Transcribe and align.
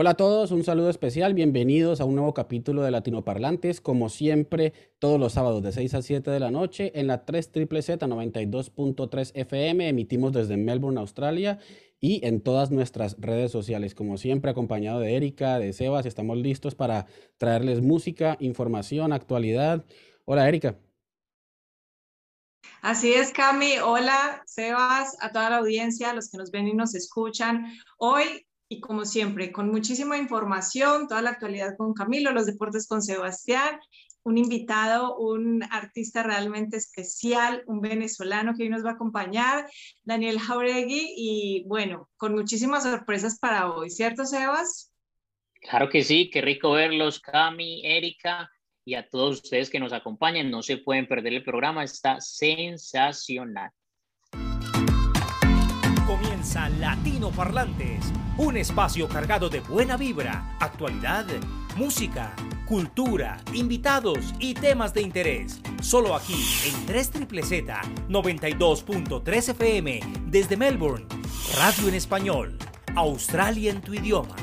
Hola 0.00 0.10
a 0.10 0.14
todos, 0.14 0.52
un 0.52 0.62
saludo 0.62 0.90
especial, 0.90 1.34
bienvenidos 1.34 2.00
a 2.00 2.04
un 2.04 2.14
nuevo 2.14 2.32
capítulo 2.32 2.82
de 2.82 2.92
Latinoparlantes, 2.92 3.80
como 3.80 4.08
siempre, 4.08 4.72
todos 5.00 5.18
los 5.18 5.32
sábados 5.32 5.60
de 5.60 5.72
6 5.72 5.94
a 5.94 6.02
7 6.02 6.30
de 6.30 6.38
la 6.38 6.52
noche 6.52 6.92
en 6.94 7.08
la 7.08 7.24
3 7.24 7.50
Z 7.52 8.06
92.3 8.06 9.32
FM, 9.34 9.88
emitimos 9.88 10.32
desde 10.32 10.56
Melbourne, 10.56 11.00
Australia 11.00 11.58
y 11.98 12.24
en 12.24 12.40
todas 12.42 12.70
nuestras 12.70 13.16
redes 13.18 13.50
sociales, 13.50 13.96
como 13.96 14.18
siempre 14.18 14.52
acompañado 14.52 15.00
de 15.00 15.16
Erika, 15.16 15.58
de 15.58 15.72
Sebas, 15.72 16.06
estamos 16.06 16.38
listos 16.38 16.76
para 16.76 17.06
traerles 17.36 17.82
música, 17.82 18.36
información, 18.38 19.12
actualidad. 19.12 19.84
Hola 20.26 20.48
Erika. 20.48 20.76
Así 22.82 23.12
es, 23.12 23.32
Cami. 23.32 23.78
Hola, 23.84 24.44
Sebas, 24.46 25.16
a 25.20 25.32
toda 25.32 25.50
la 25.50 25.56
audiencia, 25.56 26.10
a 26.10 26.14
los 26.14 26.30
que 26.30 26.38
nos 26.38 26.52
ven 26.52 26.68
y 26.68 26.74
nos 26.74 26.94
escuchan. 26.94 27.66
Hoy 27.98 28.46
y 28.68 28.80
como 28.80 29.04
siempre, 29.04 29.50
con 29.50 29.70
muchísima 29.70 30.18
información, 30.18 31.08
toda 31.08 31.22
la 31.22 31.30
actualidad 31.30 31.76
con 31.76 31.94
Camilo, 31.94 32.32
los 32.32 32.46
deportes 32.46 32.86
con 32.86 33.02
Sebastián, 33.02 33.80
un 34.24 34.36
invitado, 34.36 35.16
un 35.16 35.62
artista 35.70 36.22
realmente 36.22 36.76
especial, 36.76 37.62
un 37.66 37.80
venezolano 37.80 38.54
que 38.54 38.64
hoy 38.64 38.68
nos 38.68 38.84
va 38.84 38.90
a 38.90 38.94
acompañar, 38.94 39.66
Daniel 40.02 40.38
Jauregui, 40.38 41.14
y 41.16 41.64
bueno, 41.66 42.10
con 42.16 42.34
muchísimas 42.34 42.82
sorpresas 42.82 43.38
para 43.38 43.72
hoy, 43.72 43.88
¿cierto, 43.90 44.26
Sebas? 44.26 44.92
Claro 45.60 45.88
que 45.88 46.04
sí, 46.04 46.30
qué 46.30 46.42
rico 46.42 46.72
verlos, 46.72 47.20
Cami, 47.20 47.84
Erika, 47.84 48.50
y 48.84 48.94
a 48.94 49.08
todos 49.08 49.42
ustedes 49.42 49.70
que 49.70 49.80
nos 49.80 49.92
acompañan. 49.92 50.50
No 50.50 50.62
se 50.62 50.78
pueden 50.78 51.06
perder 51.06 51.34
el 51.34 51.44
programa, 51.44 51.84
está 51.84 52.20
sensacional. 52.20 53.70
Latino 56.54 57.30
Parlantes, 57.30 58.10
un 58.38 58.56
espacio 58.56 59.06
cargado 59.06 59.50
de 59.50 59.60
buena 59.60 59.98
vibra, 59.98 60.56
actualidad, 60.60 61.26
música, 61.76 62.34
cultura, 62.64 63.36
invitados 63.52 64.34
y 64.38 64.54
temas 64.54 64.94
de 64.94 65.02
interés. 65.02 65.60
Solo 65.82 66.14
aquí 66.16 66.42
en 66.66 66.86
3 66.86 67.10
Z 67.44 67.82
92.3 68.08 69.48
FM 69.50 70.00
desde 70.26 70.56
Melbourne, 70.56 71.06
Radio 71.58 71.88
en 71.88 71.94
Español, 71.94 72.56
Australia 72.96 73.70
en 73.70 73.82
tu 73.82 73.92
idioma. 73.92 74.34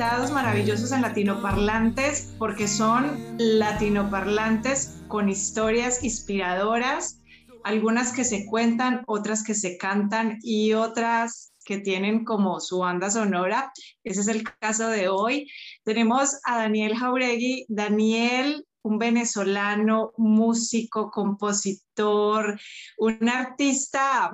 Invitados 0.00 0.30
maravillosos 0.30 0.92
en 0.92 1.02
latinoparlantes, 1.02 2.34
porque 2.38 2.66
son 2.66 3.36
latinoparlantes 3.36 5.02
con 5.08 5.28
historias 5.28 6.02
inspiradoras, 6.02 7.20
algunas 7.64 8.10
que 8.14 8.24
se 8.24 8.46
cuentan, 8.46 9.02
otras 9.06 9.44
que 9.44 9.54
se 9.54 9.76
cantan 9.76 10.38
y 10.40 10.72
otras 10.72 11.52
que 11.66 11.80
tienen 11.80 12.24
como 12.24 12.60
su 12.60 12.78
banda 12.78 13.10
sonora. 13.10 13.74
Ese 14.02 14.22
es 14.22 14.28
el 14.28 14.42
caso 14.42 14.88
de 14.88 15.08
hoy. 15.10 15.50
Tenemos 15.84 16.40
a 16.44 16.56
Daniel 16.56 16.96
Jauregui. 16.96 17.66
Daniel, 17.68 18.66
un 18.80 18.96
venezolano, 18.96 20.12
músico, 20.16 21.10
compositor, 21.10 22.58
un 22.96 23.28
artista 23.28 24.32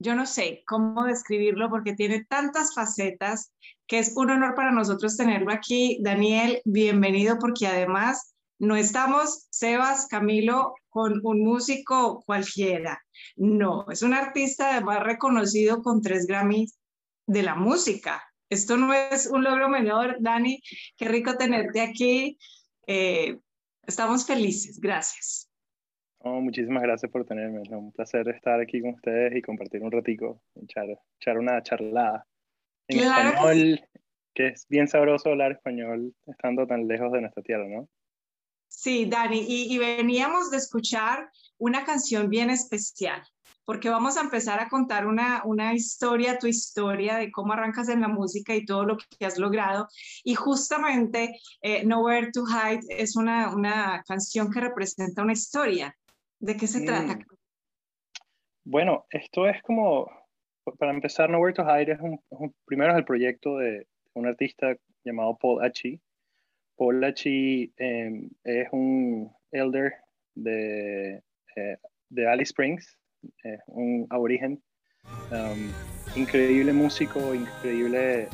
yo 0.00 0.14
no 0.14 0.26
sé 0.26 0.62
cómo 0.64 1.04
describirlo 1.04 1.68
porque 1.70 1.92
tiene 1.92 2.24
tantas 2.24 2.72
facetas 2.72 3.52
que 3.88 3.98
es 3.98 4.16
un 4.16 4.30
honor 4.30 4.54
para 4.54 4.70
nosotros 4.70 5.16
tenerlo 5.16 5.50
aquí. 5.50 5.98
Daniel, 6.02 6.60
bienvenido 6.66 7.38
porque 7.40 7.66
además 7.66 8.36
no 8.58 8.76
estamos, 8.76 9.48
Sebas, 9.50 10.06
Camilo, 10.08 10.74
con 10.90 11.20
un 11.24 11.42
músico 11.42 12.22
cualquiera. 12.26 13.02
No, 13.36 13.86
es 13.90 14.02
un 14.02 14.12
artista 14.12 14.72
además 14.72 15.02
reconocido 15.02 15.82
con 15.82 16.02
tres 16.02 16.26
Grammys 16.26 16.78
de 17.26 17.42
la 17.42 17.54
música. 17.54 18.22
Esto 18.50 18.76
no 18.76 18.92
es 18.92 19.26
un 19.26 19.42
logro 19.42 19.70
menor, 19.70 20.16
Dani. 20.20 20.60
Qué 20.96 21.08
rico 21.08 21.36
tenerte 21.36 21.80
aquí. 21.80 22.38
Eh, 22.86 23.38
estamos 23.86 24.26
felices. 24.26 24.78
Gracias 24.80 25.48
muchísimas 26.24 26.82
gracias 26.82 27.10
por 27.10 27.24
tenerme. 27.24 27.62
Es 27.62 27.68
un 27.70 27.92
placer 27.92 28.28
estar 28.28 28.60
aquí 28.60 28.80
con 28.80 28.90
ustedes 28.90 29.34
y 29.36 29.42
compartir 29.42 29.82
un 29.82 29.90
ratico, 29.90 30.42
echar, 30.56 30.86
echar 31.20 31.38
una 31.38 31.62
charlada 31.62 32.26
en 32.88 32.98
español, 32.98 33.80
que 34.34 34.48
es 34.48 34.66
bien 34.68 34.88
sabroso 34.88 35.30
hablar 35.30 35.52
español 35.52 36.14
estando 36.26 36.66
tan 36.66 36.86
lejos 36.88 37.12
de 37.12 37.20
nuestra 37.20 37.42
tierra, 37.42 37.66
¿no? 37.68 37.88
Sí, 38.68 39.06
Dani, 39.06 39.44
y, 39.48 39.74
y 39.74 39.78
veníamos 39.78 40.50
de 40.50 40.58
escuchar 40.58 41.30
una 41.58 41.84
canción 41.84 42.28
bien 42.28 42.50
especial, 42.50 43.22
porque 43.64 43.90
vamos 43.90 44.16
a 44.16 44.20
empezar 44.20 44.60
a 44.60 44.68
contar 44.68 45.06
una, 45.06 45.42
una 45.44 45.74
historia, 45.74 46.38
tu 46.38 46.46
historia 46.46 47.16
de 47.16 47.30
cómo 47.30 47.52
arrancas 47.52 47.88
en 47.88 48.00
la 48.00 48.08
música 48.08 48.54
y 48.54 48.64
todo 48.64 48.84
lo 48.84 48.96
que 48.96 49.26
has 49.26 49.38
logrado. 49.38 49.88
Y 50.24 50.34
justamente 50.34 51.38
eh, 51.60 51.84
Nowhere 51.84 52.30
to 52.32 52.44
Hide 52.46 52.80
es 52.88 53.16
una, 53.16 53.54
una 53.54 54.02
canción 54.06 54.50
que 54.50 54.60
representa 54.60 55.22
una 55.22 55.32
historia. 55.32 55.94
¿De 56.38 56.56
qué 56.56 56.66
se 56.66 56.82
trata? 56.82 57.16
Mm. 57.16 57.26
Bueno, 58.64 59.06
esto 59.10 59.46
es 59.48 59.62
como, 59.62 60.10
para 60.78 60.92
empezar, 60.92 61.30
Nowhere 61.30 61.54
to 61.54 61.62
Hide 61.62 61.92
es 61.92 62.00
un, 62.00 62.20
primero 62.64 62.92
es 62.92 62.98
el 62.98 63.04
proyecto 63.04 63.58
de 63.58 63.86
un 64.14 64.26
artista 64.26 64.76
llamado 65.04 65.36
Paul 65.40 65.64
Achi. 65.64 66.00
Paul 66.76 67.02
Achi 67.04 67.72
em, 67.76 68.28
es 68.44 68.68
un 68.72 69.30
elder 69.52 69.94
de, 70.34 71.22
eh, 71.56 71.76
de 72.08 72.28
Alice 72.28 72.50
Springs, 72.50 72.98
un 73.66 74.06
aborigen, 74.10 74.62
um, 75.32 75.72
increíble 76.14 76.72
músico, 76.72 77.34
increíble 77.34 78.22
eh, 78.22 78.28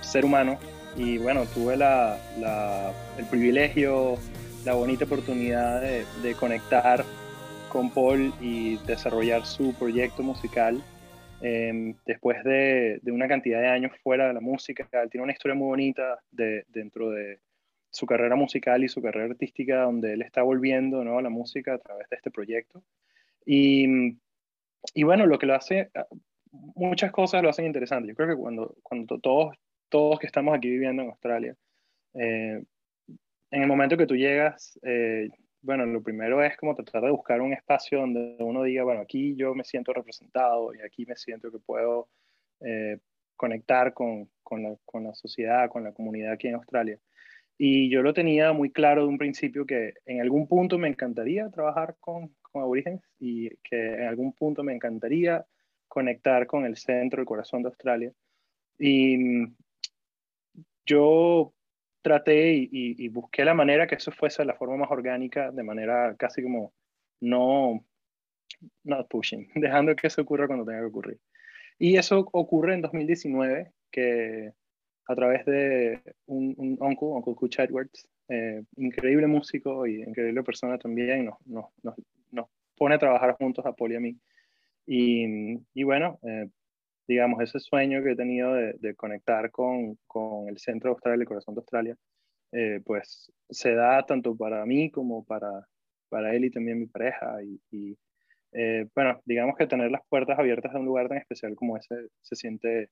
ser 0.00 0.24
humano. 0.24 0.58
Y 0.96 1.18
bueno, 1.18 1.44
tuve 1.46 1.74
el 1.74 3.26
privilegio 3.30 4.16
la 4.64 4.74
bonita 4.74 5.04
oportunidad 5.04 5.80
de, 5.80 6.34
conectar 6.34 7.04
con 7.68 7.90
Paul 7.90 8.32
y 8.40 8.76
desarrollar 8.78 9.44
su 9.46 9.74
proyecto 9.74 10.22
musical. 10.22 10.82
Em, 11.40 11.94
después 12.06 12.42
de, 12.44 13.00
una 13.06 13.28
cantidad 13.28 13.60
de 13.60 13.68
años 13.68 13.92
fuera 14.02 14.28
de 14.28 14.34
la 14.34 14.40
música, 14.40 14.88
él 14.92 15.10
tiene 15.10 15.24
una 15.24 15.32
historia 15.32 15.54
muy 15.54 15.68
bonita 15.68 16.18
de, 16.30 16.64
dentro 16.68 17.10
de 17.10 17.40
su 17.90 18.06
carrera 18.06 18.36
musical 18.36 18.82
y 18.84 18.88
su 18.88 19.02
carrera 19.02 19.26
artística, 19.30 19.82
donde 19.82 20.14
él 20.14 20.22
está 20.22 20.42
volviendo 20.42 21.04
¿no? 21.04 21.18
a 21.18 21.22
la 21.22 21.30
música 21.30 21.74
a 21.74 21.78
través 21.78 22.08
de 22.08 22.16
este 22.16 22.30
proyecto. 22.30 22.82
Y, 23.44 24.16
y 24.94 25.02
bueno, 25.02 25.26
lo 25.26 25.38
que 25.38 25.46
lo 25.46 25.54
hace, 25.54 25.90
muchas 26.50 27.12
cosas 27.12 27.42
lo 27.42 27.48
hacen 27.48 27.66
interesante. 27.66 28.08
Yo 28.08 28.14
creo 28.14 28.28
que 28.28 28.40
cuando, 28.40 28.74
cuando 28.82 29.18
todos, 29.18 29.56
todos 29.88 30.18
que 30.18 30.26
estamos 30.26 30.56
aquí 30.56 30.68
viviendo 30.68 31.02
en 31.02 31.08
Australia, 31.08 31.56
eh, 32.14 32.62
en 33.50 33.62
el 33.62 33.68
momento 33.68 33.96
que 33.96 34.06
tú 34.06 34.16
llegas, 34.16 34.78
eh, 34.82 35.28
bueno, 35.62 35.86
lo 35.86 36.02
primero 36.02 36.42
es 36.42 36.56
como 36.56 36.74
tratar 36.74 37.02
de 37.02 37.10
buscar 37.10 37.40
un 37.40 37.52
espacio 37.52 38.00
donde 38.00 38.36
uno 38.40 38.62
diga, 38.62 38.84
bueno, 38.84 39.00
aquí 39.00 39.34
yo 39.36 39.54
me 39.54 39.64
siento 39.64 39.92
representado 39.92 40.74
y 40.74 40.80
aquí 40.80 41.06
me 41.06 41.16
siento 41.16 41.50
que 41.50 41.58
puedo 41.58 42.08
eh, 42.60 42.98
conectar 43.36 43.92
con, 43.92 44.30
con, 44.42 44.62
la, 44.62 45.14
sociedad, 45.14 45.68
con 45.68 45.84
la 45.84 45.92
comunidad 45.92 46.32
aquí 46.32 46.48
en 46.48 46.54
Australia. 46.54 46.98
Y 47.58 47.90
yo 47.90 48.02
lo 48.02 48.14
tenía 48.14 48.52
muy 48.52 48.70
claro 48.70 49.02
de 49.02 49.08
un 49.08 49.18
principio 49.18 49.66
que 49.66 49.94
en 50.04 50.20
algún 50.20 50.46
punto 50.46 50.78
me 50.78 50.88
encantaría 50.88 51.50
trabajar 51.50 51.96
con, 52.00 52.34
con 52.42 52.62
aborígenes 52.62 53.02
y 53.18 53.50
que 53.62 53.94
en 53.94 54.04
algún 54.04 54.32
punto 54.34 54.62
me 54.62 54.74
encantaría 54.74 55.44
conectar 55.88 56.46
con 56.46 56.66
el 56.66 56.76
centro, 56.76 57.20
el 57.20 57.26
corazón 57.26 57.62
de 57.62 57.68
Australia. 57.68 58.12
Y 58.78 59.16
mm, 59.16 59.56
yo 60.84 61.55
traté 62.06 62.68
y, 62.70 63.08
busqué 63.08 63.44
la 63.44 63.52
manera 63.52 63.88
que 63.88 63.96
eso 63.96 64.12
fuese 64.12 64.44
la 64.44 64.54
forma 64.54 64.76
más 64.76 64.92
orgánica, 64.92 65.50
de 65.50 65.64
manera 65.64 66.14
casi 66.16 66.40
como 66.40 66.72
no, 67.20 67.84
not 68.84 69.08
pushing, 69.08 69.48
dejando 69.56 69.96
que 69.96 70.06
eso 70.06 70.22
ocurra 70.22 70.46
cuando 70.46 70.64
tenga 70.64 70.78
que 70.78 70.86
ocurrir. 70.86 71.18
Y 71.80 71.96
eso 71.96 72.20
ocurre 72.30 72.74
en 72.74 72.82
2019, 72.82 73.72
que 73.90 74.52
a 75.08 75.14
través 75.16 75.44
de 75.46 76.00
un, 76.26 76.54
un 76.58 76.76
uncle, 76.80 77.08
Uncle 77.08 77.34
Kutch 77.34 77.58
Edwards, 77.58 78.08
eh, 78.28 78.62
increíble 78.76 79.26
músico 79.26 79.84
y 79.84 80.00
increíble 80.00 80.44
persona 80.44 80.78
también, 80.78 81.24
nos, 81.24 81.66
nos, 81.82 81.96
nos, 82.30 82.46
pone 82.76 82.94
a 82.94 82.98
trabajar 82.98 83.32
juntos 83.32 83.66
a 83.66 83.72
Paul 83.72 83.92
y 83.92 83.96
a 83.96 84.00
mí. 84.00 84.16
Y, 84.86 85.58
y 85.74 85.82
bueno, 85.82 86.20
eh, 86.22 86.48
digamos, 87.06 87.40
ese 87.40 87.60
sueño 87.60 88.02
que 88.02 88.12
he 88.12 88.16
tenido 88.16 88.54
de, 88.54 88.74
de 88.74 88.94
conectar 88.94 89.50
con, 89.50 89.98
con, 90.06 90.48
el 90.48 90.58
centro 90.58 90.90
de 90.90 90.92
Australia, 90.94 91.22
el 91.22 91.28
corazón 91.28 91.54
de 91.54 91.60
Australia, 91.60 91.96
eh, 92.52 92.80
pues 92.84 93.32
se 93.50 93.74
da 93.74 94.04
tanto 94.04 94.36
para 94.36 94.64
mí 94.66 94.90
como 94.90 95.24
para, 95.24 95.66
para 96.08 96.34
él 96.34 96.44
y 96.44 96.50
también 96.50 96.80
mi 96.80 96.86
pareja. 96.86 97.42
Y, 97.42 97.60
y 97.70 97.98
eh, 98.52 98.86
bueno, 98.94 99.20
digamos 99.24 99.56
que 99.56 99.66
tener 99.66 99.90
las 99.90 100.02
puertas 100.08 100.38
abiertas 100.38 100.72
de 100.72 100.78
un 100.78 100.86
lugar 100.86 101.08
tan 101.08 101.18
especial 101.18 101.54
como 101.54 101.76
ese 101.76 102.08
se 102.22 102.36
siente, 102.36 102.90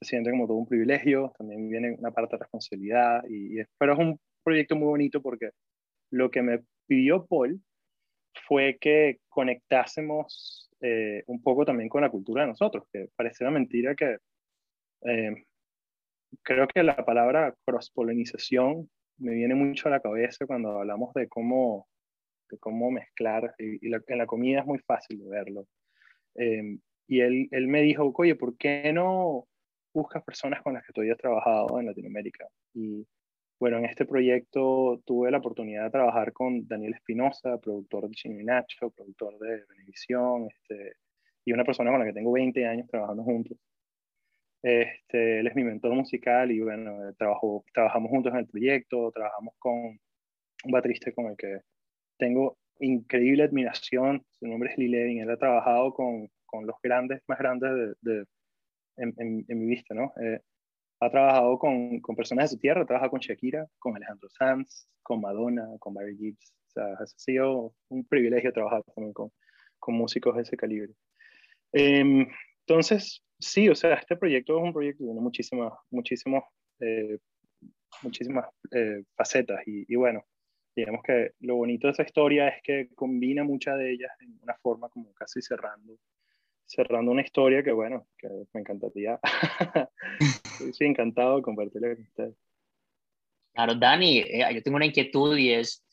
se 0.00 0.04
siente 0.04 0.30
como 0.30 0.46
todo 0.46 0.56
un 0.56 0.68
privilegio, 0.68 1.32
también 1.38 1.68
viene 1.68 1.92
una 1.98 2.10
parte 2.10 2.36
de 2.36 2.40
responsabilidad, 2.40 3.22
y, 3.28 3.60
y, 3.60 3.64
pero 3.78 3.94
es 3.94 3.98
un 3.98 4.20
proyecto 4.44 4.76
muy 4.76 4.88
bonito 4.88 5.22
porque 5.22 5.50
lo 6.10 6.30
que 6.30 6.42
me 6.42 6.60
pidió 6.86 7.26
Paul 7.26 7.60
fue 8.46 8.78
que 8.80 9.20
conectásemos 9.28 10.70
eh, 10.80 11.22
un 11.26 11.42
poco 11.42 11.64
también 11.64 11.88
con 11.88 12.02
la 12.02 12.10
cultura 12.10 12.42
de 12.42 12.48
nosotros, 12.48 12.84
que 12.92 13.08
parece 13.16 13.44
una 13.44 13.52
mentira 13.52 13.94
que 13.94 14.18
eh, 15.02 15.44
creo 16.42 16.66
que 16.66 16.82
la 16.82 17.04
palabra 17.04 17.54
cross-polinización 17.64 18.90
me 19.18 19.34
viene 19.34 19.54
mucho 19.54 19.88
a 19.88 19.92
la 19.92 20.00
cabeza 20.00 20.46
cuando 20.46 20.78
hablamos 20.78 21.14
de 21.14 21.28
cómo, 21.28 21.86
de 22.50 22.58
cómo 22.58 22.90
mezclar, 22.90 23.54
y, 23.58 23.86
y 23.86 23.90
la, 23.90 24.02
en 24.06 24.18
la 24.18 24.26
comida 24.26 24.60
es 24.60 24.66
muy 24.66 24.78
fácil 24.78 25.18
de 25.18 25.28
verlo. 25.28 25.66
Eh, 26.34 26.78
y 27.06 27.20
él, 27.20 27.48
él 27.50 27.68
me 27.68 27.82
dijo, 27.82 28.12
oye, 28.16 28.34
¿por 28.34 28.56
qué 28.56 28.92
no 28.92 29.46
buscas 29.92 30.24
personas 30.24 30.62
con 30.62 30.74
las 30.74 30.84
que 30.86 30.92
tú 30.92 31.02
hayas 31.02 31.18
trabajado 31.18 31.78
en 31.78 31.86
Latinoamérica? 31.86 32.48
Y 32.74 33.06
bueno, 33.62 33.78
en 33.78 33.84
este 33.84 34.06
proyecto 34.06 35.00
tuve 35.06 35.30
la 35.30 35.38
oportunidad 35.38 35.84
de 35.84 35.90
trabajar 35.90 36.32
con 36.32 36.66
Daniel 36.66 36.94
Espinosa, 36.94 37.60
productor 37.60 38.08
de 38.08 38.14
Chino 38.16 38.40
y 38.40 38.44
Nacho, 38.44 38.90
productor 38.90 39.38
de 39.38 39.64
Benevisión, 39.68 40.48
este, 40.50 40.94
y 41.44 41.52
una 41.52 41.62
persona 41.62 41.92
con 41.92 42.00
la 42.00 42.06
que 42.06 42.12
tengo 42.12 42.32
20 42.32 42.66
años 42.66 42.88
trabajando 42.88 43.22
juntos. 43.22 43.56
Este, 44.64 45.38
él 45.38 45.46
es 45.46 45.54
mi 45.54 45.62
mentor 45.62 45.94
musical 45.94 46.50
y 46.50 46.58
bueno, 46.58 47.14
trabajo, 47.16 47.64
trabajamos 47.72 48.10
juntos 48.10 48.32
en 48.32 48.40
el 48.40 48.48
proyecto, 48.48 49.12
trabajamos 49.12 49.54
con 49.60 49.74
un 49.74 50.72
baterista 50.72 51.12
con 51.12 51.26
el 51.26 51.36
que 51.36 51.60
tengo 52.18 52.58
increíble 52.80 53.44
admiración, 53.44 54.24
su 54.40 54.48
nombre 54.48 54.72
es 54.72 54.76
Lee 54.76 54.88
Levin, 54.88 55.20
él 55.20 55.30
ha 55.30 55.36
trabajado 55.36 55.94
con, 55.94 56.28
con 56.46 56.66
los 56.66 56.74
grandes, 56.82 57.22
más 57.28 57.38
grandes 57.38 57.70
de, 58.02 58.12
de 58.12 58.24
en, 58.96 59.14
en, 59.18 59.44
en, 59.46 59.58
mi 59.60 59.66
vista, 59.66 59.94
¿no? 59.94 60.12
Eh, 60.20 60.40
ha 61.02 61.10
trabajado 61.10 61.58
con, 61.58 62.00
con, 62.00 62.14
personas 62.14 62.44
de 62.44 62.54
su 62.54 62.60
tierra, 62.60 62.86
trabaja 62.86 63.10
con 63.10 63.18
Shakira, 63.18 63.66
con 63.80 63.96
Alejandro 63.96 64.28
Sanz, 64.30 64.88
con 65.02 65.20
Madonna, 65.20 65.66
con 65.80 65.94
Barry 65.94 66.16
Gibbs. 66.16 66.54
O 66.68 66.70
sea, 66.70 66.84
ha 66.94 67.06
sido 67.06 67.74
un 67.88 68.04
privilegio 68.04 68.52
trabajar 68.52 68.84
también 68.94 69.12
con, 69.12 69.32
con 69.80 69.94
músicos 69.96 70.36
de 70.36 70.42
ese 70.42 70.56
calibre. 70.56 70.92
Eh, 71.72 72.26
entonces, 72.60 73.20
sí, 73.40 73.68
o 73.68 73.74
sea, 73.74 73.94
este 73.94 74.16
proyecto 74.16 74.56
es 74.56 74.62
un 74.62 74.72
proyecto 74.72 74.98
que 74.98 75.06
tiene 75.06 75.20
muchísimas, 75.20 75.72
muchísimas, 75.90 76.44
eh, 76.78 77.18
muchísimas 78.02 78.46
eh, 78.70 79.02
facetas 79.16 79.60
y, 79.66 79.84
y, 79.92 79.96
bueno, 79.96 80.24
digamos 80.76 81.02
que 81.02 81.32
lo 81.40 81.56
bonito 81.56 81.88
de 81.88 81.94
esa 81.94 82.04
historia 82.04 82.48
es 82.48 82.62
que 82.62 82.88
combina 82.94 83.42
muchas 83.42 83.76
de 83.76 83.92
ellas 83.92 84.12
en 84.20 84.38
una 84.40 84.54
forma 84.62 84.88
como 84.88 85.12
casi 85.14 85.42
cerrando 85.42 85.98
cerrando 86.66 87.10
una 87.10 87.22
historia 87.22 87.62
que, 87.62 87.72
bueno, 87.72 88.06
que 88.18 88.28
me 88.52 88.60
encantaría. 88.60 89.18
Estoy 90.60 90.86
encantado 90.86 91.36
de 91.36 91.42
compartirla 91.42 91.94
con 91.94 92.04
ustedes. 92.04 92.36
Claro, 93.54 93.74
Dani, 93.74 94.18
eh, 94.18 94.46
yo 94.54 94.62
tengo 94.62 94.76
una 94.76 94.86
inquietud 94.86 95.36
y 95.36 95.52
es, 95.52 95.84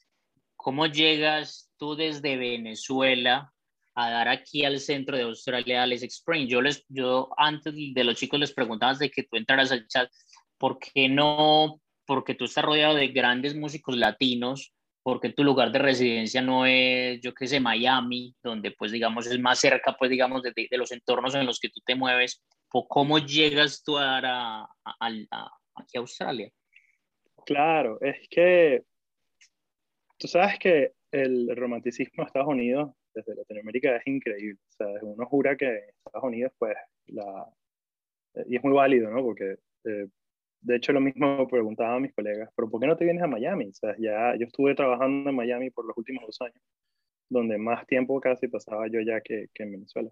¿cómo 0.56 0.86
llegas 0.86 1.70
tú 1.78 1.96
desde 1.96 2.38
Venezuela 2.38 3.54
a 3.96 4.10
dar 4.10 4.30
aquí 4.30 4.64
al 4.64 4.80
centro 4.80 5.18
de 5.18 5.24
Australia 5.24 5.84
Alex 5.84 6.04
Spring? 6.04 6.48
Yo, 6.48 6.62
les, 6.62 6.86
yo 6.88 7.30
antes 7.38 7.74
de 7.76 8.04
los 8.04 8.16
chicos 8.16 8.40
les 8.40 8.54
preguntaba 8.54 8.94
de 8.94 9.12
que 9.12 9.24
tú 9.24 9.36
entraras 9.36 9.72
al 9.72 9.88
chat, 9.88 10.10
¿por 10.58 10.80
qué 10.80 11.10
no? 11.10 11.82
Porque 12.06 12.34
tú 12.34 12.46
estás 12.46 12.64
rodeado 12.64 12.96
de 12.96 13.10
grandes 13.10 13.56
músicos 13.56 13.98
latinos, 13.98 14.74
porque 15.10 15.34
tu 15.34 15.44
lugar 15.44 15.72
de 15.72 15.80
residencia 15.80 16.40
no 16.40 16.68
es, 16.68 17.20
yo 17.22 17.34
qué 17.34 17.48
sé, 17.48 17.60
Miami, 17.60 18.36
donde 18.44 18.70
pues 18.72 18.92
digamos 18.92 19.26
es 19.26 19.40
más 19.40 19.60
cerca 19.60 19.96
pues 19.98 20.12
digamos 20.12 20.44
de, 20.44 20.54
de 20.56 20.78
los 20.78 20.92
entornos 20.92 21.34
en 21.34 21.48
los 21.48 21.60
que 21.60 21.70
tú 21.70 21.82
te 21.84 21.96
mueves, 21.96 22.44
o 22.72 22.88
cómo 22.88 23.18
llegas 23.18 23.82
tú 23.84 23.98
a, 23.98 24.20
a, 24.20 24.70
a, 24.86 25.08
a, 25.32 25.52
aquí 25.74 25.98
a 25.98 26.02
Australia. 26.02 26.52
Claro, 27.44 28.00
es 28.02 28.28
que 28.30 28.84
tú 30.20 30.28
sabes 30.28 30.60
que 30.60 30.94
el 31.12 31.56
romanticismo 31.56 32.24
de 32.24 32.28
Estados 32.28 32.50
Unidos 32.50 32.92
desde 33.16 33.36
Latinoamérica 33.36 33.96
es 33.96 34.06
increíble, 34.06 34.60
o 34.70 34.72
sea, 34.72 34.88
uno 35.02 35.26
jura 35.26 35.58
que 35.58 35.90
Estados 36.06 36.28
Unidos 36.28 36.54
pues 36.60 36.76
la... 37.08 37.48
y 38.46 38.58
es 38.58 38.64
muy 38.64 38.74
válido, 38.74 39.10
¿no? 39.10 39.24
Porque 39.24 39.58
eh, 39.86 40.08
de 40.62 40.76
hecho, 40.76 40.92
lo 40.92 41.00
mismo 41.00 41.48
preguntaba 41.48 41.96
a 41.96 42.00
mis 42.00 42.14
colegas, 42.14 42.50
pero 42.56 42.70
¿por 42.70 42.82
qué 42.82 42.88
no 42.88 42.98
te 42.98 43.06
vienes 43.06 43.24
a 43.24 43.28
Miami? 43.28 43.68
O 43.68 43.74
sea, 43.74 43.96
ya 43.98 44.36
yo 44.38 44.46
estuve 44.46 44.76
trabajando 44.76 45.30
en 45.30 45.36
Miami 45.36 45.70
por 45.70 45.86
los 45.86 45.98
últimos 45.98 46.26
dos 46.26 46.42
años, 46.42 46.62
donde 47.30 47.58
más 47.58 47.88
tiempo 47.88 48.20
casi 48.20 48.48
pasaba 48.48 48.88
yo 48.88 49.00
ya 49.02 49.22
que, 49.22 49.48
que 49.54 49.64
en 49.64 49.72
Venezuela. 49.72 50.12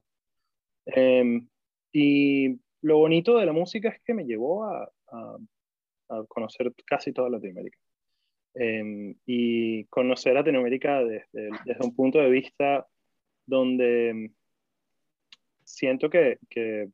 Eh, 0.86 1.42
y 1.92 2.60
lo 2.82 2.98
bonito 2.98 3.38
de 3.38 3.46
la 3.46 3.54
música 3.54 3.90
es 3.90 4.02
que 4.04 4.14
me 4.14 4.26
llevó 4.26 4.64
a, 4.64 4.90
a, 5.12 6.24
conocer 6.30 6.74
casi 6.86 7.12
toda 7.12 7.30
Latinoamérica. 7.30 7.78
Eh, 8.56 9.16
y 9.26 9.86
conocer 9.86 10.34
Latinoamérica 10.34 11.04
desde, 11.04 11.50
desde, 11.66 11.86
un 11.86 11.96
punto 11.96 12.20
de 12.20 12.30
vista 12.30 12.88
donde 13.46 14.32
siento 15.64 16.10
que, 16.10 16.40
que 16.50 16.90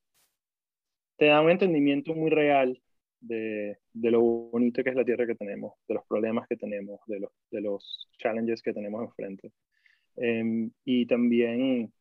te 1.17 1.27
da 1.27 1.39
un 1.39 1.51
entendimiento 1.51 2.13
muy 2.15 2.31
real 2.31 2.82
de, 3.23 3.77
de, 3.93 4.11
lo 4.11 4.21
bonito 4.21 4.83
que 4.83 4.89
es 4.89 4.95
la 4.95 5.05
tierra 5.05 5.25
que 5.25 5.35
tenemos, 5.35 5.73
de 5.87 5.95
los 5.95 6.05
problemas 6.05 6.47
que 6.47 6.57
tenemos, 6.57 6.99
de 7.07 7.19
los, 7.21 7.31
de 7.51 7.61
los 7.61 8.09
challenges 8.17 8.61
que 8.61 8.73
tenemos 8.73 9.03
enfrente. 9.03 9.51
Eh, 10.17 10.69
y 10.85 11.05
también 11.05 11.91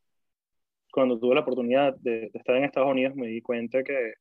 cuando 0.92 1.19
tuve 1.19 1.34
la 1.34 1.40
oportunidad 1.40 1.96
de, 1.96 2.31
estar 2.34 2.56
en 2.56 2.64
Estados 2.64 2.91
Unidos 2.91 3.17
me 3.17 3.29
di 3.29 3.41
cuenta 3.41 3.82
que 3.82 4.14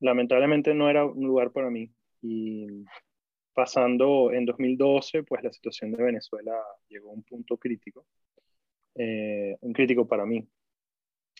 lamentablemente 0.00 0.72
no 0.74 0.88
era 0.88 1.04
un 1.04 1.26
lugar 1.26 1.50
para 1.50 1.70
mí. 1.70 1.90
Y 2.22 2.84
pasando 3.52 4.32
en 4.32 4.44
2012, 4.44 5.24
pues 5.24 5.42
la 5.42 5.52
situación 5.52 5.92
de 5.92 6.02
Venezuela 6.02 6.54
llegó 6.88 7.10
a 7.10 7.14
un 7.14 7.22
punto 7.22 7.56
crítico, 7.56 8.06
eh, 8.94 9.56
un 9.60 9.72
crítico 9.72 10.06
para 10.06 10.26
mí. 10.26 10.46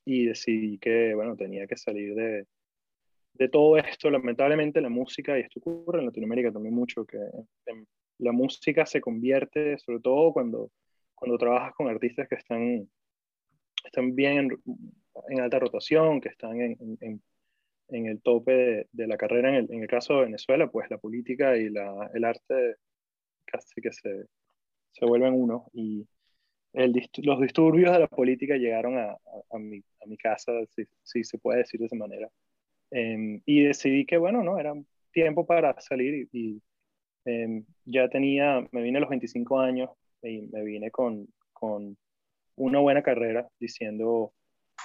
Y 0.04 0.26
decidí 0.26 0.78
que, 0.78 1.14
bueno, 1.14 1.36
tenía 1.36 1.66
que 1.66 1.76
salir 1.76 2.14
de, 2.14 2.46
de 3.38 3.48
todo 3.48 3.76
esto, 3.76 4.10
lamentablemente 4.10 4.80
la 4.80 4.88
música, 4.88 5.38
y 5.38 5.42
esto 5.42 5.60
ocurre 5.60 6.00
en 6.00 6.06
Latinoamérica 6.06 6.52
también 6.52 6.74
mucho, 6.74 7.04
que 7.04 7.18
la 8.18 8.32
música 8.32 8.86
se 8.86 9.00
convierte, 9.00 9.78
sobre 9.78 10.00
todo 10.00 10.32
cuando, 10.32 10.70
cuando 11.14 11.38
trabajas 11.38 11.74
con 11.74 11.88
artistas 11.88 12.28
que 12.28 12.36
están, 12.36 12.88
están 13.84 14.14
bien 14.14 14.50
en, 15.28 15.40
alta 15.40 15.58
rotación, 15.58 16.20
que 16.20 16.28
están 16.30 16.60
en, 16.60 16.76
en, 17.88 18.06
el 18.06 18.20
tope 18.22 18.88
de, 18.90 19.06
la 19.06 19.16
carrera. 19.16 19.50
En 19.50 19.54
el, 19.56 19.72
en 19.72 19.82
el, 19.82 19.88
caso 19.88 20.14
de 20.14 20.24
Venezuela, 20.26 20.70
pues 20.70 20.90
la 20.90 20.98
política 20.98 21.56
y 21.56 21.68
la, 21.70 22.10
el 22.14 22.24
arte 22.24 22.76
casi 23.44 23.80
que 23.80 23.92
se, 23.92 24.26
se 24.92 25.06
vuelven 25.06 25.34
uno. 25.34 25.70
Y 25.72 26.06
el, 26.72 26.92
los 27.18 27.40
disturbios 27.40 27.92
de 27.92 28.00
la 28.00 28.08
política 28.08 28.56
llegaron 28.56 28.98
a, 28.98 29.12
a, 29.12 29.18
a, 29.50 29.58
mi, 29.58 29.78
a 29.78 30.06
mi 30.06 30.16
casa, 30.16 30.52
si, 30.74 30.84
si 31.02 31.24
se 31.24 31.38
puede 31.38 31.58
decir 31.58 31.80
de 31.80 31.86
esa 31.86 31.96
manera. 31.96 32.30
Eh, 32.90 33.40
y 33.44 33.64
decidí 33.64 34.04
que, 34.06 34.16
bueno, 34.16 34.42
no, 34.42 34.58
era 34.58 34.74
tiempo 35.12 35.46
para 35.46 35.78
salir 35.80 36.28
y, 36.32 36.38
y 36.38 36.62
eh, 37.24 37.62
ya 37.84 38.08
tenía, 38.08 38.66
me 38.70 38.82
vine 38.82 38.98
a 38.98 39.00
los 39.00 39.10
25 39.10 39.58
años 39.60 39.90
y 40.22 40.42
me 40.42 40.62
vine 40.62 40.90
con, 40.90 41.26
con 41.52 41.96
una 42.56 42.78
buena 42.80 43.02
carrera 43.02 43.48
diciendo 43.58 44.32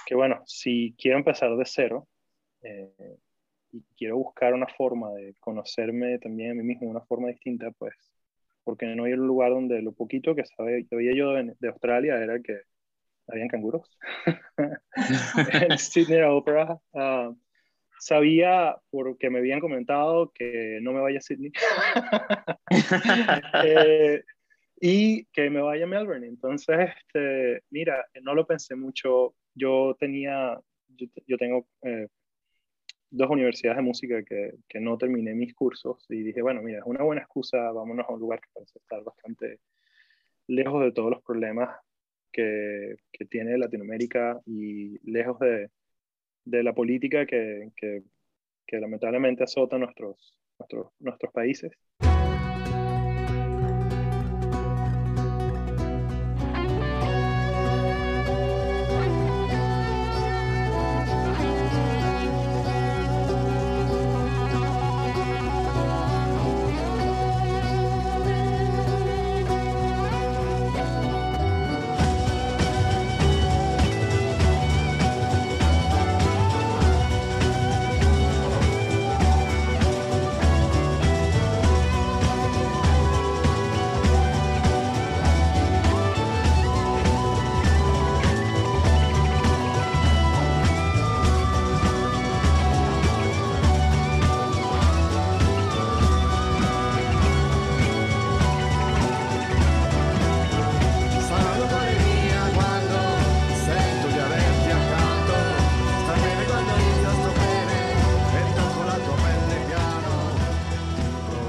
que, 0.06 0.14
bueno, 0.14 0.42
si 0.46 0.94
quiero 0.98 1.18
empezar 1.18 1.56
de 1.56 1.64
cero 1.64 2.08
eh, 2.62 3.16
y 3.72 3.82
quiero 3.96 4.18
buscar 4.18 4.54
una 4.54 4.66
forma 4.66 5.12
de 5.12 5.34
conocerme 5.40 6.18
también 6.18 6.52
a 6.52 6.54
mí 6.54 6.62
mismo, 6.62 6.88
una 6.88 7.00
forma 7.02 7.28
distinta, 7.28 7.70
pues, 7.72 7.94
porque 8.64 8.86
no 8.86 9.04
a 9.04 9.08
un 9.08 9.26
lugar 9.26 9.50
donde 9.50 9.80
lo 9.82 9.92
poquito 9.92 10.34
que 10.34 10.44
sabía 10.44 11.14
yo 11.14 11.32
de, 11.32 11.54
de 11.58 11.68
Australia 11.68 12.16
era 12.22 12.40
que 12.40 12.60
habían 13.28 13.48
canguros. 13.48 13.98
el 15.70 15.78
Sydney 15.78 16.22
Opera. 16.22 16.78
Uh, 16.92 17.34
sabía, 18.02 18.76
porque 18.90 19.30
me 19.30 19.38
habían 19.38 19.60
comentado, 19.60 20.32
que 20.32 20.80
no 20.82 20.92
me 20.92 21.00
vaya 21.00 21.18
a 21.18 21.20
Sydney. 21.20 21.52
eh, 23.64 24.24
y 24.80 25.24
que 25.26 25.48
me 25.50 25.62
vaya 25.62 25.84
a 25.84 25.86
Melbourne. 25.86 26.26
Entonces, 26.26 26.90
este, 26.96 27.62
mira, 27.70 28.04
no 28.22 28.34
lo 28.34 28.44
pensé 28.44 28.74
mucho. 28.74 29.36
Yo 29.54 29.96
tenía, 30.00 30.58
yo, 30.88 31.36
tengo 31.38 31.68
eh, 31.82 32.08
dos 33.10 33.30
universidades 33.30 33.76
de 33.76 33.84
música 33.84 34.24
que, 34.24 34.54
que, 34.68 34.80
no 34.80 34.98
terminé 34.98 35.32
mis 35.34 35.54
cursos 35.54 36.04
y 36.08 36.24
dije, 36.24 36.42
bueno, 36.42 36.60
mira, 36.60 36.80
es 36.80 36.84
una 36.84 37.04
buena 37.04 37.22
excusa, 37.22 37.70
vámonos 37.70 38.04
a 38.08 38.12
un 38.12 38.18
lugar 38.18 38.40
que 38.40 38.48
parece 38.52 38.80
estar 38.80 39.00
bastante 39.04 39.60
lejos 40.48 40.82
de 40.82 40.90
todos 40.90 41.12
los 41.12 41.22
problemas 41.22 41.70
que, 42.32 42.96
que 43.12 43.26
tiene 43.26 43.56
Latinoamérica 43.58 44.40
y 44.44 44.98
lejos 45.08 45.38
de, 45.38 45.70
de 46.44 46.62
la 46.62 46.74
política 46.74 47.26
que, 47.26 47.70
que, 47.76 48.02
lamentablemente 48.80 49.44
azota 49.44 49.76
nuestros, 49.76 50.38
nuestros, 50.58 50.92
nuestros 50.98 51.32
países. 51.32 51.72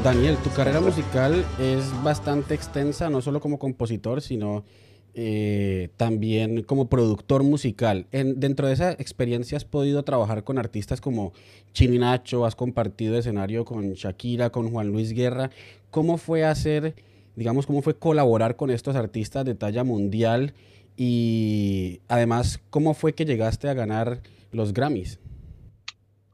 Daniel, 0.03 0.35
tu 0.43 0.49
carrera 0.49 0.81
musical 0.81 1.45
es 1.61 2.03
bastante 2.03 2.53
extensa, 2.53 3.09
no 3.09 3.21
solo 3.21 3.39
como 3.39 3.57
compositor, 3.57 4.21
sino 4.21 4.65
eh, 5.13 5.91
también 5.95 6.63
como 6.63 6.89
productor 6.89 7.43
musical. 7.43 8.07
En, 8.11 8.37
dentro 8.41 8.67
de 8.67 8.73
esa 8.73 8.91
experiencia 8.91 9.55
has 9.55 9.63
podido 9.63 10.03
trabajar 10.03 10.43
con 10.43 10.57
artistas 10.57 10.99
como 10.99 11.31
Chino 11.71 12.01
Nacho, 12.01 12.45
has 12.45 12.57
compartido 12.57 13.17
escenario 13.17 13.63
con 13.63 13.93
Shakira, 13.93 14.49
con 14.49 14.71
Juan 14.71 14.89
Luis 14.89 15.13
Guerra. 15.13 15.51
¿Cómo 15.89 16.17
fue 16.17 16.43
hacer, 16.43 16.95
digamos, 17.37 17.65
cómo 17.65 17.81
fue 17.81 17.97
colaborar 17.97 18.57
con 18.57 18.71
estos 18.71 18.97
artistas 18.97 19.45
de 19.45 19.55
talla 19.55 19.85
mundial? 19.85 20.53
Y 20.97 22.01
además, 22.09 22.61
¿cómo 22.69 22.93
fue 22.93 23.13
que 23.13 23.23
llegaste 23.23 23.69
a 23.69 23.73
ganar 23.73 24.19
los 24.51 24.73
Grammys? 24.73 25.21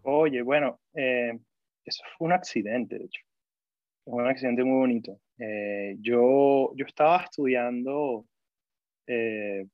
Oye, 0.02 0.42
bueno, 0.42 0.80
eh, 0.96 1.38
eso 1.86 2.02
fue 2.18 2.26
un 2.26 2.34
accidente, 2.34 2.98
de 2.98 3.06
hecho 3.06 3.29
un 4.16 4.28
accidente 4.28 4.64
muy 4.64 4.80
bonito. 4.80 5.20
Eh, 5.38 5.96
yo, 6.00 6.74
yo 6.76 6.86
estaba 6.86 7.24
estudiando 7.24 8.26
eh, 9.08 9.66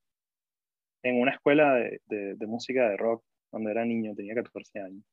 en 1.04 1.22
una 1.22 1.32
escuela 1.32 1.76
de, 1.76 2.02
de, 2.36 2.48
música 2.48 2.90
de 2.90 2.98
rock 2.98 3.24
cuando 3.50 3.70
era 3.70 3.86
niño, 3.86 4.16
tenía 4.16 4.36
14 4.36 4.80
años. 4.80 5.04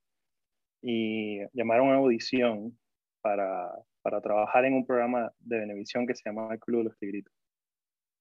Y 0.83 1.39
llamaron 1.53 1.91
a 1.91 1.97
audición 1.97 2.77
para, 3.21 3.71
para 4.03 4.21
trabajar 4.21 4.65
en 4.65 4.75
un 4.75 4.87
programa 4.87 5.33
de 5.39 5.61
Venevisión 5.61 6.07
que 6.07 6.15
se 6.15 6.29
llamaba 6.29 6.55
El 6.55 6.61
Club 6.61 6.79
de 6.79 6.85
los 6.85 6.99
Tigritos. 6.99 7.33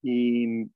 Y 0.02 0.70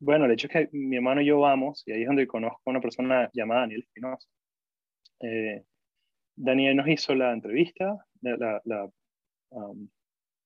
bueno, 0.00 0.24
el 0.24 0.32
hecho 0.32 0.46
es 0.46 0.52
que 0.52 0.68
mi 0.72 0.96
hermano 0.96 1.20
y 1.20 1.26
yo 1.26 1.40
vamos, 1.40 1.82
y 1.86 1.92
ahí 1.92 2.02
es 2.02 2.06
donde 2.06 2.26
conozco 2.26 2.62
a 2.64 2.70
una 2.70 2.80
persona 2.80 3.28
llamada 3.34 3.62
Daniel 3.62 3.82
Espinosa. 3.82 4.28
Eh, 5.20 5.64
Daniel 6.36 6.76
nos 6.76 6.88
hizo 6.88 7.14
la 7.14 7.32
entrevista, 7.32 8.06
la, 8.22 8.60
la, 8.64 8.90
um, 9.50 9.88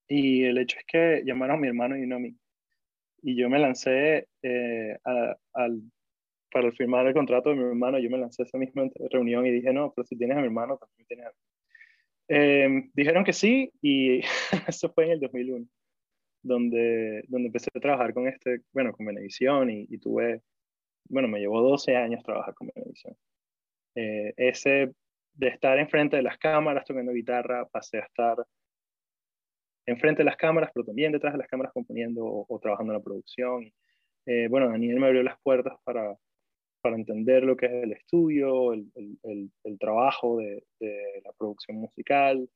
y 0.08 0.44
el 0.44 0.58
hecho 0.58 0.78
es 0.78 0.84
que 0.84 1.22
llamaron 1.24 1.56
a 1.56 1.60
mi 1.60 1.68
hermano 1.68 1.96
y 1.96 2.06
no 2.06 2.16
a 2.16 2.18
mí. 2.18 2.36
Y 3.22 3.36
yo 3.36 3.48
me 3.48 3.58
lancé 3.58 4.28
eh, 4.42 4.98
al, 5.04 5.82
para 6.50 6.70
firmar 6.72 7.06
el 7.06 7.14
contrato 7.14 7.50
de 7.50 7.56
mi 7.56 7.62
hermano, 7.62 7.98
yo 7.98 8.10
me 8.10 8.18
lancé 8.18 8.42
a 8.42 8.46
esa 8.46 8.58
misma 8.58 8.84
reunión 9.10 9.46
y 9.46 9.50
dije, 9.50 9.72
no, 9.72 9.92
pero 9.94 10.06
si 10.06 10.16
tienes 10.16 10.36
a 10.36 10.40
mi 10.40 10.46
hermano, 10.46 10.76
también 10.76 11.06
tienes 11.06 11.26
a 11.26 11.30
mí. 11.30 11.36
Eh, 12.28 12.90
dijeron 12.94 13.24
que 13.24 13.32
sí 13.32 13.72
y 13.80 14.20
eso 14.68 14.92
fue 14.92 15.06
en 15.06 15.12
el 15.12 15.20
2001, 15.20 15.66
donde, 16.42 17.24
donde 17.28 17.46
empecé 17.46 17.70
a 17.74 17.80
trabajar 17.80 18.12
con 18.12 18.26
este, 18.26 18.60
bueno, 18.72 18.92
con 18.92 19.06
Benevisión 19.06 19.70
y, 19.70 19.86
y 19.88 19.98
tuve, 19.98 20.42
bueno, 21.08 21.28
me 21.28 21.40
llevó 21.40 21.62
12 21.62 21.96
años 21.96 22.22
trabajar 22.22 22.54
con 22.54 22.70
Benevisión. 22.74 23.16
Eh, 23.94 24.32
ese 24.36 24.92
de 25.34 25.48
estar 25.48 25.78
enfrente 25.78 26.16
de 26.16 26.22
las 26.22 26.38
cámaras 26.38 26.84
tocando 26.84 27.12
guitarra, 27.12 27.66
pasé 27.68 27.98
a 27.98 28.04
estar 28.04 28.36
enfrente 29.86 30.20
de 30.20 30.24
las 30.24 30.36
cámaras, 30.36 30.70
pero 30.72 30.84
también 30.84 31.12
detrás 31.12 31.32
de 31.32 31.38
las 31.38 31.48
cámaras 31.48 31.72
componiendo 31.72 32.24
o, 32.24 32.58
trabajando 32.60 32.92
en 32.92 32.98
la 32.98 33.04
producción. 33.04 33.72
Eh, 34.26 34.46
bueno, 34.48 34.68
Daniel 34.68 35.00
me 35.00 35.06
abrió 35.06 35.22
las 35.22 35.40
puertas 35.42 35.74
para, 35.84 36.16
para 36.80 36.96
entender 36.96 37.44
lo 37.44 37.56
que 37.56 37.66
es 37.66 37.72
el 37.72 37.92
estudio, 37.92 38.72
el, 38.72 38.90
el, 38.94 39.78
trabajo 39.78 40.38
de, 40.38 40.62
la 41.24 41.32
producción 41.38 41.78
musical. 41.78 42.48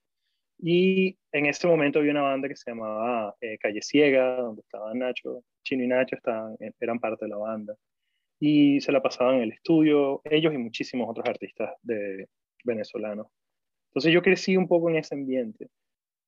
Y 0.58 1.18
en 1.32 1.46
ese 1.46 1.66
momento 1.66 1.98
había 1.98 2.12
una 2.12 2.22
banda 2.22 2.48
que 2.48 2.56
se 2.56 2.70
llamaba 2.70 3.34
eh, 3.40 3.58
Calle 3.58 3.82
Ciega, 3.82 4.36
donde 4.36 4.62
estaban 4.62 4.98
Nacho, 4.98 5.42
Chino 5.64 5.84
y 5.84 5.88
Nacho 5.88 6.16
estaban, 6.16 6.56
eran 6.80 6.98
parte 6.98 7.26
de 7.26 7.30
la 7.30 7.36
banda. 7.36 7.74
Y 8.38 8.80
se 8.80 8.92
la 8.92 9.02
pasaban 9.02 9.36
en 9.36 9.42
el 9.42 9.52
estudio, 9.52 10.20
ellos 10.24 10.52
y 10.54 10.58
muchísimos 10.58 11.08
otros 11.08 11.26
artistas 11.28 11.74
de, 11.82 12.28
venezolano. 12.66 13.30
Entonces 13.90 14.12
yo 14.12 14.22
crecí 14.22 14.56
un 14.56 14.68
poco 14.68 14.90
en 14.90 14.96
ese 14.96 15.14
ambiente. 15.14 15.68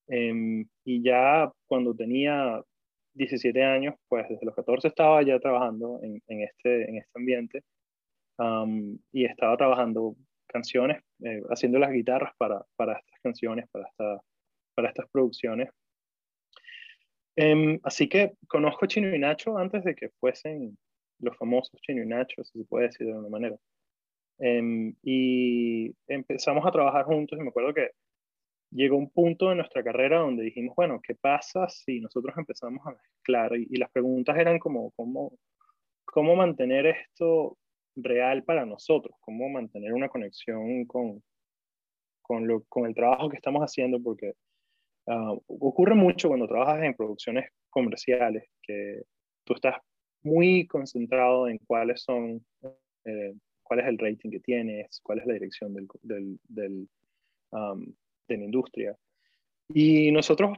Em, 0.06 0.66
y 0.84 1.02
ya 1.02 1.52
cuando 1.66 1.94
tenía 1.94 2.62
17 3.14 3.62
años, 3.62 3.94
pues 4.08 4.26
desde 4.28 4.46
los 4.46 4.54
14 4.54 4.88
estaba 4.88 5.22
ya 5.22 5.38
trabajando 5.38 6.00
en, 6.02 6.22
en 6.28 6.42
este, 6.42 6.88
en 6.88 6.96
este 6.96 7.10
ambiente 7.14 7.62
y 9.12 9.24
estaba 9.24 9.56
trabajando 9.56 10.16
canciones, 10.46 11.02
eh, 11.24 11.42
haciendo 11.50 11.78
las 11.78 11.90
guitarras 11.90 12.32
para, 12.38 12.64
para 12.76 12.98
estas 12.98 13.20
canciones, 13.22 13.68
para, 13.70 13.86
esta, 13.88 14.22
para 14.74 14.88
estas 14.88 15.08
producciones. 15.10 15.70
Em, 17.36 17.78
así 17.82 18.08
que 18.08 18.34
conozco 18.48 18.86
Chino 18.86 19.14
y 19.14 19.18
Nacho 19.18 19.58
antes 19.58 19.84
de 19.84 19.94
que 19.94 20.10
fuesen 20.20 20.76
los 21.20 21.36
famosos 21.36 21.80
Chino 21.82 22.02
y 22.02 22.06
Nacho, 22.06 22.42
si 22.44 22.58
se 22.58 22.64
puede 22.64 22.86
decir 22.86 23.06
de 23.06 23.12
alguna 23.12 23.28
manera. 23.28 23.56
Em, 24.38 24.94
y 25.02 25.94
empezamos 26.06 26.64
a 26.64 26.70
trabajar 26.70 27.04
juntos 27.04 27.38
y 27.38 27.42
me 27.42 27.48
acuerdo 27.48 27.74
que 27.74 27.90
llegó 28.70 28.96
un 28.96 29.10
punto 29.10 29.50
en 29.50 29.58
nuestra 29.58 29.82
carrera 29.82 30.20
donde 30.20 30.44
dijimos, 30.44 30.76
bueno, 30.76 31.00
¿qué 31.02 31.14
pasa 31.14 31.68
si 31.68 32.00
nosotros 32.00 32.36
empezamos 32.36 32.86
a 32.86 32.90
mezclar? 32.92 33.56
Y, 33.56 33.76
las 33.78 33.90
preguntas 33.90 34.36
eran 34.38 34.58
como, 34.58 34.92
¿cómo, 34.92 35.32
¿cómo 36.04 36.36
mantener 36.36 36.86
esto 36.86 37.56
real 37.96 38.44
para 38.44 38.64
nosotros? 38.66 39.16
¿Cómo 39.20 39.48
mantener 39.48 39.92
una 39.92 40.08
conexión 40.08 40.84
con, 40.84 41.22
con, 42.22 42.46
lo, 42.46 42.62
con 42.64 42.86
el 42.86 42.94
trabajo 42.94 43.28
que 43.28 43.36
estamos 43.36 43.62
haciendo? 43.62 44.00
Porque 44.02 44.34
ah, 45.08 45.34
ocurre 45.48 45.94
mucho 45.94 46.28
cuando 46.28 46.46
trabajas 46.46 46.82
en 46.82 46.94
producciones 46.94 47.50
comerciales, 47.70 48.44
que 48.62 49.02
tú 49.44 49.54
estás 49.54 49.76
muy 50.22 50.66
concentrado 50.66 51.48
en 51.48 51.58
cuáles 51.58 52.02
son 52.02 52.44
eh, 53.04 53.34
cuál 53.68 53.80
es 53.80 53.86
el 53.86 53.98
rating 53.98 54.30
que 54.30 54.40
tienes, 54.40 55.00
cuál 55.02 55.18
es 55.20 55.26
la 55.26 55.34
dirección 55.34 55.74
del, 55.74 55.86
del, 56.02 56.40
del 56.48 56.88
um, 57.50 57.94
de 58.28 58.36
la 58.36 58.44
industria. 58.44 58.96
Y 59.68 60.10
nosotros, 60.12 60.56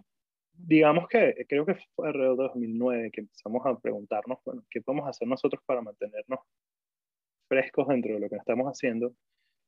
digamos 0.53 1.09
que 1.09 1.47
creo 1.49 1.65
que 1.65 1.77
fue 1.95 2.09
alrededor 2.09 2.37
de 2.37 2.43
2009 2.45 3.11
que 3.13 3.21
empezamos 3.23 3.65
a 3.67 3.79
preguntarnos, 3.79 4.39
bueno, 4.45 4.65
¿qué 4.71 4.81
podemos 4.81 5.09
hacer 5.09 5.27
nosotros 5.27 5.63
para 5.67 5.81
mantenernos 5.81 6.41
frescos 7.49 7.89
dentro 7.89 8.15
de 8.15 8.21
lo 8.21 8.29
que 8.29 8.37
estamos 8.37 8.67
haciendo? 8.67 9.13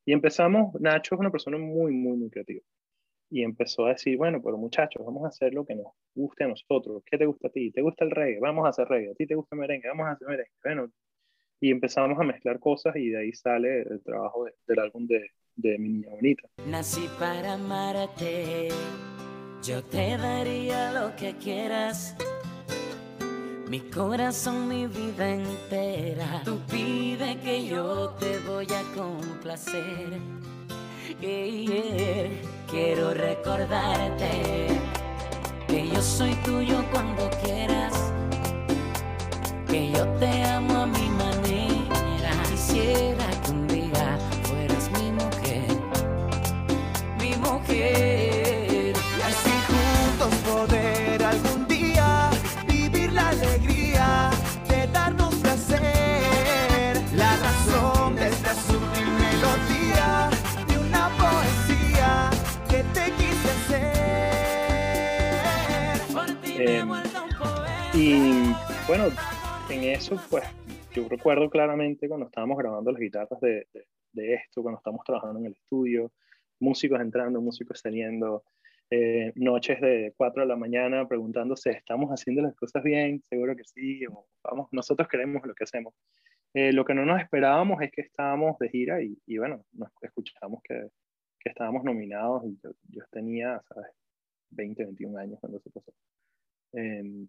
Y 0.05 0.13
empezamos, 0.13 0.79
Nacho 0.81 1.15
es 1.15 1.19
una 1.19 1.31
persona 1.31 1.57
muy, 1.57 1.93
muy, 1.93 2.17
muy 2.17 2.29
creativa. 2.29 2.61
Y 3.29 3.41
empezó 3.43 3.85
a 3.85 3.89
decir, 3.89 4.17
bueno, 4.17 4.41
pero 4.43 4.57
muchachos, 4.57 5.03
vamos 5.03 5.25
a 5.25 5.29
hacer 5.29 5.53
lo 5.53 5.65
que 5.65 5.75
nos 5.75 5.87
guste 6.13 6.43
a 6.43 6.47
nosotros. 6.47 7.01
¿Qué 7.05 7.17
te 7.17 7.25
gusta 7.25 7.47
a 7.47 7.51
ti? 7.51 7.71
¿Te 7.71 7.81
gusta 7.81 8.05
el 8.05 8.11
reggae? 8.11 8.39
Vamos 8.39 8.65
a 8.65 8.69
hacer 8.69 8.87
reggae. 8.87 9.11
¿A 9.11 9.15
ti 9.15 9.25
te 9.25 9.33
gusta 9.33 9.55
el 9.55 9.61
merengue? 9.61 9.87
Vamos 9.87 10.05
a 10.05 10.11
hacer 10.11 10.27
merengue. 10.27 10.51
Bueno, 10.63 10.91
y 11.63 11.71
empezamos 11.71 12.19
a 12.19 12.23
mezclar 12.23 12.59
cosas 12.59 12.93
y 12.97 13.07
de 13.07 13.19
ahí 13.19 13.31
sale 13.31 13.83
el 13.83 14.03
trabajo 14.03 14.45
del 14.67 14.79
álbum 14.79 15.07
de, 15.07 15.29
de 15.55 15.77
Mi 15.77 15.87
Niña 15.87 16.09
Bonita. 16.09 16.43
Nací 16.67 17.07
para 17.17 17.53
amarte, 17.53 18.67
Yo 19.63 19.81
te 19.81 20.17
daría 20.17 20.91
lo 20.91 21.15
que 21.15 21.37
quieras. 21.37 22.17
Mi 23.69 23.79
corazón, 23.79 24.67
mi 24.67 24.87
vida 24.87 25.35
entera. 25.35 26.41
Tú 26.43 26.59
pide 26.69 27.37
que 27.37 27.65
yo 27.65 28.09
te 28.19 28.39
voy 28.39 28.67
a 28.67 28.83
complacer. 28.93 30.19
Quiero 32.69 33.13
recordarte 33.13 34.67
que 35.69 35.87
yo 35.87 36.01
soy 36.01 36.35
tuyo 36.43 36.83
cuando 36.91 37.29
quieras. 37.41 38.11
Que 39.65 39.91
yo 39.93 40.05
te 40.19 40.43
amo 40.43 40.73
a 40.73 40.85
manera. 40.87 41.12
Quisiera 42.73 43.29
que 43.45 43.51
un 43.51 43.67
día 43.67 44.17
fueras 44.45 44.89
mi 44.97 45.11
mujer. 45.11 45.77
Mi 47.19 47.35
mujer. 47.35 48.93
Y 48.95 49.21
así 49.21 49.53
juntos 49.69 50.33
poder 50.49 51.21
algún 51.23 51.67
día 51.67 52.31
vivir 52.67 53.13
la 53.13 53.29
alegría 53.29 54.31
de 54.67 54.87
darnos 54.87 55.35
placer. 55.35 56.97
La 57.13 57.35
razón 57.37 58.15
de 58.15 58.27
esta 58.29 58.55
sutil 58.55 59.07
melodía 59.21 60.31
de 60.67 60.77
una 60.79 61.09
poesía 61.19 62.31
que 62.69 62.83
te 62.95 63.11
quise 63.11 63.51
hacer. 65.43 66.01
Por 66.11 66.25
ti 66.41 66.53
me 66.57 66.63
he 66.65 66.79
Em, 66.79 66.87
vuelto 66.87 67.23
un 67.23 67.29
poeta. 67.37 67.91
Y 67.93 68.55
bueno, 68.87 69.05
en 69.69 69.83
eso, 69.83 70.17
pues 70.31 70.43
yo 70.93 71.07
recuerdo 71.09 71.49
claramente 71.49 72.07
cuando 72.07 72.27
estábamos 72.27 72.57
grabando 72.57 72.91
las 72.91 72.99
guitarras 73.01 73.39
de, 73.41 73.67
de- 73.73 73.87
de 74.13 74.33
esto, 74.35 74.61
cuando 74.61 74.77
estamos 74.77 75.03
trabajando 75.05 75.39
en 75.39 75.47
el 75.47 75.53
estudio, 75.53 76.11
músicos 76.59 77.01
entrando, 77.01 77.41
músicos 77.41 77.79
saliendo, 77.79 78.43
eh, 78.91 79.31
noches 79.35 79.81
de 79.81 80.13
4 80.15 80.43
de 80.43 80.47
la 80.47 80.55
mañana 80.55 81.07
preguntándose, 81.07 81.71
¿estamos 81.71 82.09
haciendo 82.11 82.43
las 82.43 82.55
cosas 82.55 82.83
bien? 82.83 83.23
Seguro 83.23 83.55
que 83.55 83.63
sí, 83.63 84.05
o 84.05 84.27
vamos, 84.43 84.67
nosotros 84.71 85.07
creemos 85.09 85.43
lo 85.47 85.55
que 85.55 85.63
hacemos. 85.63 85.95
Eh, 86.53 86.71
lo 86.73 86.85
que 86.85 86.93
no 86.93 87.03
nos 87.05 87.19
esperábamos 87.19 87.81
es 87.81 87.91
que 87.91 88.01
estábamos 88.01 88.59
de 88.59 88.69
gira 88.69 89.01
y, 89.01 89.17
y 89.25 89.39
bueno, 89.39 89.65
nos 89.71 89.89
escuchamos 90.01 90.61
que, 90.63 90.89
que 91.39 91.49
estábamos 91.49 91.83
nominados 91.83 92.43
y 92.45 92.55
yo, 92.63 92.69
yo 92.89 93.03
tenía, 93.11 93.59
¿sabes? 93.67 93.89
20, 94.51 94.85
21 94.85 95.17
años 95.17 95.39
cuando 95.39 95.59
se 95.59 95.71
pasó. 95.71 95.91
Em, 96.73 97.27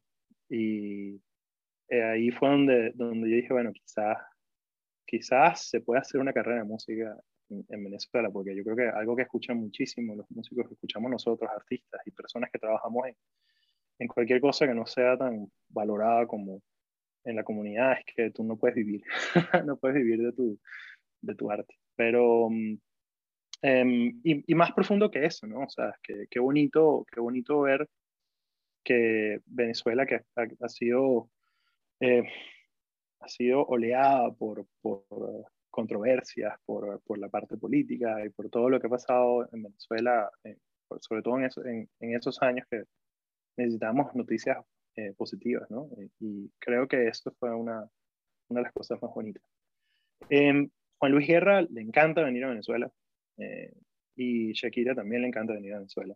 y 0.50 1.18
eh, 1.88 2.02
ahí 2.02 2.30
fue 2.30 2.48
donde, 2.48 2.92
donde 2.94 3.30
yo 3.30 3.36
dije, 3.36 3.52
bueno, 3.52 3.72
quizás, 3.72 4.18
quizás 5.06 5.68
se 5.68 5.80
puede 5.80 6.00
hacer 6.00 6.20
una 6.20 6.32
carrera 6.32 6.58
de 6.58 6.64
música 6.64 7.16
en, 7.50 7.64
en 7.68 7.84
Venezuela, 7.84 8.30
porque 8.30 8.54
yo 8.56 8.64
creo 8.64 8.76
que 8.76 8.88
algo 8.88 9.16
que 9.16 9.22
escuchan 9.22 9.58
muchísimo 9.58 10.14
los 10.16 10.30
músicos 10.30 10.68
que 10.68 10.74
escuchamos 10.74 11.10
nosotros, 11.10 11.50
artistas 11.50 12.00
y 12.06 12.10
personas 12.10 12.50
que 12.50 12.58
trabajamos 12.58 13.06
en, 13.06 13.16
en 13.98 14.08
cualquier 14.08 14.40
cosa 14.40 14.66
que 14.66 14.74
no 14.74 14.86
sea 14.86 15.16
tan 15.16 15.50
valorada 15.68 16.26
como 16.26 16.62
en 17.24 17.36
la 17.36 17.44
comunidad, 17.44 17.92
es 17.98 18.14
que 18.14 18.30
tú 18.30 18.44
no 18.44 18.56
puedes 18.56 18.76
vivir, 18.76 19.02
no 19.66 19.76
puedes 19.78 19.96
vivir 19.96 20.20
de 20.20 20.32
tu, 20.32 20.58
de 21.22 21.34
tu 21.34 21.50
arte. 21.50 21.74
Pero, 21.96 22.48
em, 23.62 24.20
y, 24.22 24.52
y 24.52 24.54
más 24.54 24.72
profundo 24.72 25.10
que 25.10 25.24
eso, 25.24 25.46
¿no? 25.46 25.60
O 25.60 25.70
sea, 25.70 25.94
que, 26.02 26.26
qué 26.30 26.38
bonito, 26.40 27.06
qué 27.10 27.20
bonito 27.20 27.60
ver 27.60 27.88
que 28.84 29.40
Venezuela, 29.46 30.06
que 30.06 30.16
ha, 30.16 30.46
ha 30.60 30.68
sido, 30.68 31.30
eh, 32.00 32.24
ha 33.20 33.28
sido 33.28 33.64
oleada 33.64 34.30
por, 34.32 34.66
por 34.80 35.04
eh, 35.10 35.44
controversias, 35.70 36.54
por, 36.64 37.00
por, 37.02 37.18
la 37.18 37.28
parte 37.28 37.56
política 37.56 38.24
y 38.24 38.30
por 38.30 38.50
todo 38.50 38.70
lo 38.70 38.80
que 38.80 38.86
ha 38.86 38.90
pasado 38.90 39.48
en 39.52 39.62
Venezuela, 39.62 40.30
eh, 40.44 40.56
sobre 41.00 41.22
todo 41.22 41.38
en, 41.38 41.44
eso, 41.44 41.64
en, 41.64 41.88
en, 42.00 42.14
esos 42.14 42.40
años 42.42 42.66
que 42.70 42.84
necesitamos 43.56 44.14
noticias 44.14 44.58
eh, 44.96 45.12
positivas, 45.16 45.68
¿no? 45.70 45.88
Y 46.20 46.50
creo 46.58 46.86
que 46.86 47.08
eso 47.08 47.32
fue 47.38 47.54
una, 47.54 47.88
una 48.48 48.60
de 48.60 48.64
las 48.64 48.72
cosas 48.72 49.00
más 49.02 49.12
bonitas. 49.12 49.42
Eh, 50.28 50.68
Juan 50.98 51.12
Luis 51.12 51.26
Guerra 51.26 51.62
le 51.62 51.80
encanta 51.80 52.22
venir 52.22 52.44
a 52.44 52.48
Venezuela 52.48 52.90
eh, 53.36 53.72
y 54.16 54.52
Shakira 54.52 54.94
también 54.94 55.22
le 55.22 55.28
encanta 55.28 55.52
venir 55.52 55.74
a 55.74 55.78
Venezuela. 55.78 56.14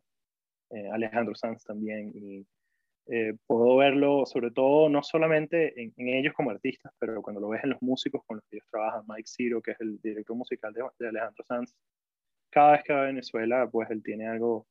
Eh, 0.71 0.89
Alejandro 0.91 1.35
Sanz 1.35 1.65
también 1.65 2.13
y 2.15 2.47
eh, 3.11 3.35
puedo 3.47 3.77
verlo 3.77 4.27
sobre 4.27 4.51
todo 4.51 4.89
no 4.91 5.03
solamente 5.03 5.81
en, 5.81 5.95
en, 5.97 6.09
ellos 6.09 6.35
como 6.35 6.51
artistas, 6.51 6.93
pero 6.99 7.23
cuando 7.23 7.41
lo 7.41 7.49
ves 7.49 7.65
en 7.65 7.71
los 7.71 7.83
músicos 7.83 8.23
con 8.27 8.37
los 8.37 8.45
que 8.49 8.57
ellos 8.57 8.69
trabajan, 8.71 9.05
Mike 9.09 9.27
Ciro, 9.27 9.63
que 9.63 9.71
es 9.73 9.81
el 9.81 9.99
director 10.03 10.37
musical 10.37 10.73
de, 10.75 10.85
de 10.99 11.09
Alejandro 11.09 11.45
Sanz, 11.45 11.75
cada 12.51 12.73
vez 12.73 12.83
que 12.85 12.93
va 12.93 13.03
a 13.03 13.07
Venezuela, 13.07 13.69
pues 13.71 13.91
él 13.91 14.03
tiene 14.03 14.27
algo, 14.27 14.67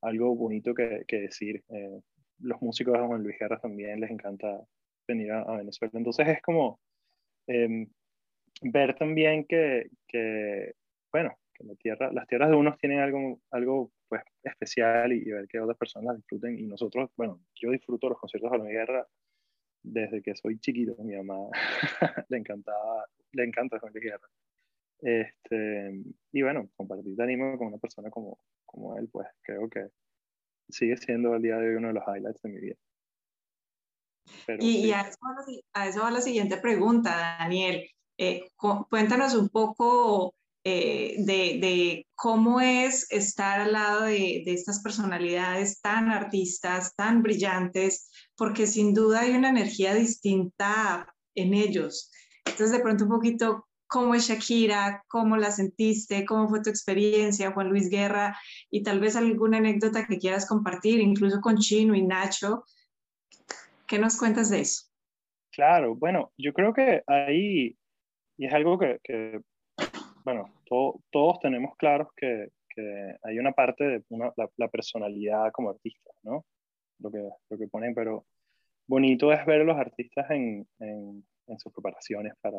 algo 0.00 0.34
bonito 0.34 0.74
que, 0.74 1.04
que 1.06 1.22
decir. 1.22 1.62
Eh, 1.70 2.00
los 2.40 2.60
músicos 2.62 2.94
de 2.94 3.06
Juan 3.06 3.22
Luis 3.22 3.36
Guerra 3.38 3.58
también 3.58 4.00
les 4.00 4.10
encanta 4.10 4.60
venir 5.06 5.32
a, 5.32 5.42
a 5.42 5.56
Venezuela. 5.56 5.92
Entonces 5.94 6.28
es 6.28 6.42
como 6.42 6.80
eh, 7.46 7.86
ver 8.62 8.94
también 8.94 9.44
que, 9.44 9.88
que 10.06 10.74
bueno, 11.12 11.36
que 11.62 11.68
la 11.68 11.74
tierra, 11.76 12.12
las 12.12 12.26
tierras 12.26 12.50
de 12.50 12.56
unos 12.56 12.78
tienen 12.78 13.00
algo, 13.00 13.40
algo 13.50 13.92
pues, 14.08 14.22
especial 14.42 15.12
y, 15.12 15.18
y, 15.18 15.30
ver 15.30 15.46
que 15.48 15.60
otras 15.60 15.78
personas 15.78 16.16
disfruten. 16.16 16.58
Y 16.58 16.66
nosotros, 16.66 17.10
bueno, 17.16 17.40
yo 17.54 17.70
disfruto 17.70 18.08
los 18.08 18.18
conciertos 18.18 18.50
de 18.52 18.58
Luis 18.58 18.70
Guerra 18.70 19.06
desde 19.82 20.22
que 20.22 20.34
soy 20.34 20.58
chiquito. 20.58 20.94
Mi 21.02 21.16
mamá 21.16 21.48
le 22.28 22.38
encantaba, 22.38 23.06
le 23.32 23.44
encanta 23.44 23.78
Juan 23.78 23.92
Luis 23.92 24.04
Guerra. 24.04 24.28
Este, 25.00 26.00
y 26.32 26.42
bueno, 26.42 26.68
compartir 26.76 27.20
ánimo 27.20 27.58
con 27.58 27.68
una 27.68 27.78
persona 27.78 28.08
como, 28.10 28.38
como 28.64 28.96
él, 28.96 29.08
pues 29.10 29.26
creo 29.42 29.68
que 29.68 29.88
sigue 30.68 30.96
siendo 30.96 31.34
el 31.34 31.42
día 31.42 31.56
de 31.56 31.70
hoy 31.70 31.74
uno 31.74 31.88
de 31.88 31.94
los 31.94 32.04
highlights 32.06 32.40
de 32.42 32.48
mi 32.48 32.60
vida. 32.60 32.76
Pero, 34.46 34.62
y, 34.62 34.72
sí. 34.72 34.86
y 34.86 34.92
a, 34.92 35.00
eso 35.00 35.18
va 35.24 35.34
la, 35.34 35.82
a, 35.82 35.88
eso 35.88 36.00
va 36.02 36.10
la, 36.12 36.20
siguiente 36.20 36.56
pregunta, 36.56 37.36
Daniel. 37.40 37.88
Eh, 38.16 38.44
cuéntanos 38.88 39.34
un 39.34 39.48
poco 39.48 40.34
eh, 40.64 41.16
de, 41.18 42.06
cómo 42.14 42.60
es 42.60 43.10
estar 43.10 43.60
al 43.60 43.72
lado 43.72 44.04
de, 44.04 44.44
estas 44.46 44.80
personalidades 44.80 45.80
tan 45.80 46.08
artistas, 46.08 46.94
tan 46.94 47.22
brillantes, 47.22 48.08
porque 48.36 48.68
sin 48.68 48.94
duda 48.94 49.22
hay 49.22 49.32
una 49.32 49.48
energía 49.48 49.94
distinta 49.94 51.12
en 51.34 51.54
ellos. 51.54 52.12
Entonces, 52.44 52.70
de 52.70 52.80
pronto 52.80 53.04
un 53.04 53.10
poquito, 53.10 53.66
¿cómo 53.88 54.14
es 54.14 54.28
Shakira? 54.28 55.02
¿Cómo 55.08 55.36
la 55.36 55.50
sentiste? 55.50 56.24
¿Cómo 56.24 56.48
fue 56.48 56.62
tu 56.62 56.70
experiencia, 56.70 57.50
Juan 57.50 57.68
Luis 57.68 57.90
Guerra? 57.90 58.38
Y 58.70 58.84
tal 58.84 59.00
vez 59.00 59.16
alguna 59.16 59.58
anécdota 59.58 60.06
que 60.06 60.18
quieras 60.18 60.46
compartir, 60.46 61.00
incluso 61.00 61.40
con 61.40 61.58
Chino 61.58 61.96
y 61.96 62.02
Nacho. 62.02 62.64
¿Qué 63.88 63.98
nos 63.98 64.16
cuentas 64.16 64.48
de 64.50 64.60
eso? 64.60 64.84
Claro, 65.50 65.96
bueno, 65.96 66.32
yo 66.38 66.52
creo 66.52 66.72
que 66.72 67.02
ahí, 67.08 67.76
y 68.38 68.46
es 68.46 68.54
algo 68.54 68.78
que 68.78 69.00
bueno, 70.24 70.52
to, 70.64 71.00
todos 71.10 71.40
tenemos 71.40 71.76
claros 71.76 72.08
que, 72.16 72.48
que, 72.68 73.16
hay 73.22 73.38
una 73.38 73.52
parte 73.52 73.84
de 73.84 74.02
una, 74.10 74.32
la, 74.36 74.68
personalidad 74.68 75.50
como 75.52 75.70
artista, 75.70 76.10
¿no? 76.22 76.44
Lo 76.98 77.10
que, 77.10 77.28
lo 77.50 77.58
que 77.58 77.68
ponen, 77.68 77.94
pero 77.94 78.24
bonito 78.86 79.32
es 79.32 79.44
ver 79.46 79.62
a 79.62 79.64
los 79.64 79.76
artistas 79.76 80.30
en, 80.30 80.66
en, 80.78 81.24
en 81.46 81.58
sus 81.58 81.72
preparaciones 81.72 82.34
para, 82.40 82.58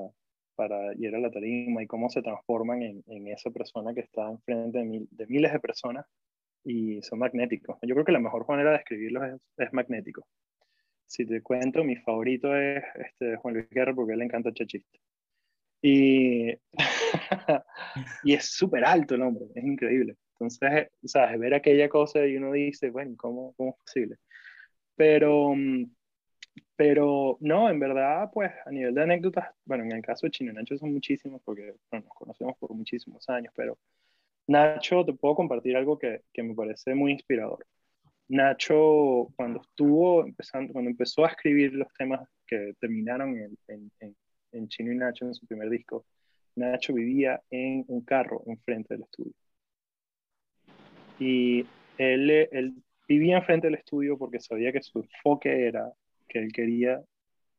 para 0.55 0.93
ir 0.95 1.15
a 1.15 1.19
la 1.19 1.31
tarima 1.31 1.81
y 1.83 1.87
cómo 1.87 2.09
se 2.09 2.21
transforman 2.21 2.81
en, 2.81 3.03
en 3.07 3.27
esa 3.27 3.49
persona 3.49 3.93
que 3.93 4.01
está 4.01 4.29
enfrente 4.29 4.79
de, 4.79 4.85
mil, 4.85 5.07
de, 5.11 5.27
miles 5.27 5.53
de 5.53 5.59
personas 5.59 6.05
y 6.63 7.01
son 7.01 7.19
magnéticos. 7.19 7.77
Yo 7.81 7.95
creo 7.95 8.05
que 8.05 8.11
la 8.11 8.19
mejor 8.19 8.47
manera 8.47 8.71
de 8.71 8.77
describirlos 8.77 9.23
es, 9.23 9.41
es 9.57 9.73
magnético. 9.73 10.25
Si 11.05 11.25
te 11.25 11.41
cuento, 11.41 11.83
mi 11.83 11.95
favorito 11.97 12.55
es 12.55 12.83
este, 12.95 13.35
Juan 13.37 13.55
Luis 13.55 13.69
Guerra 13.69 13.93
porque 13.93 14.13
él 14.13 14.19
le 14.19 14.25
encanta 14.25 14.53
chachista. 14.53 14.97
Y, 15.85 16.49
y 18.23 18.33
es 18.33 18.45
súper 18.45 18.85
alto 18.85 19.15
el 19.15 19.21
hombre, 19.21 19.47
es 19.53 19.63
increíble. 19.65 20.15
Entonces, 20.31 20.87
¿sabes? 21.03 21.37
Ver 21.37 21.53
aquella 21.53 21.89
cosa 21.89 22.25
y 22.25 22.37
uno 22.37 22.53
dice, 22.53 22.89
bueno, 22.89 23.15
¿cómo, 23.17 23.53
cómo 23.57 23.71
es 23.71 23.75
posible? 23.83 24.15
Pero, 24.95 25.53
pero 26.77 27.37
no, 27.41 27.69
en 27.69 27.79
verdad, 27.79 28.29
pues 28.33 28.51
a 28.65 28.71
nivel 28.71 28.95
de 28.95 29.03
anécdotas, 29.03 29.49
bueno, 29.65 29.83
en 29.83 29.91
el 29.91 30.01
caso 30.01 30.25
de 30.25 30.31
Chino 30.31 30.51
y 30.51 30.55
Nacho 30.55 30.77
son 30.77 30.93
muchísimos 30.93 31.41
porque 31.43 31.75
bueno, 31.91 32.05
nos 32.05 32.15
conocemos 32.15 32.57
por 32.57 32.73
muchísimos 32.73 33.27
años, 33.29 33.53
pero 33.53 33.77
Nacho, 34.47 35.03
te 35.05 35.13
puedo 35.13 35.35
compartir 35.35 35.75
algo 35.75 35.99
que, 35.99 36.21
que 36.31 36.43
me 36.43 36.55
parece 36.55 36.95
muy 36.95 37.11
inspirador. 37.11 37.65
Nacho, 38.29 39.33
cuando 39.35 39.61
estuvo 39.61 40.23
empezando, 40.23 40.71
cuando 40.71 40.91
empezó 40.91 41.25
a 41.25 41.29
escribir 41.29 41.73
los 41.73 41.91
temas 41.93 42.27
que 42.47 42.73
terminaron 42.79 43.37
en, 43.37 43.57
en, 43.67 43.91
en, 43.99 44.15
en 44.53 44.67
Chino 44.67 44.91
y 44.91 44.95
Nacho 44.95 45.25
en 45.25 45.33
su 45.33 45.45
primer 45.45 45.69
disco, 45.69 46.05
Nacho 46.55 46.93
vivía 46.93 47.41
en 47.49 47.83
un 47.87 48.01
carro 48.01 48.43
enfrente 48.47 48.93
del 48.93 49.03
estudio. 49.03 49.33
Y 51.19 51.65
él, 51.97 52.29
él 52.29 52.73
vivía 53.07 53.37
enfrente 53.37 53.67
del 53.67 53.75
estudio 53.75 54.17
porque 54.17 54.39
sabía 54.39 54.71
que 54.71 54.81
su 54.81 54.99
enfoque 54.99 55.67
era 55.67 55.91
que 56.27 56.39
él 56.39 56.51
quería 56.51 57.01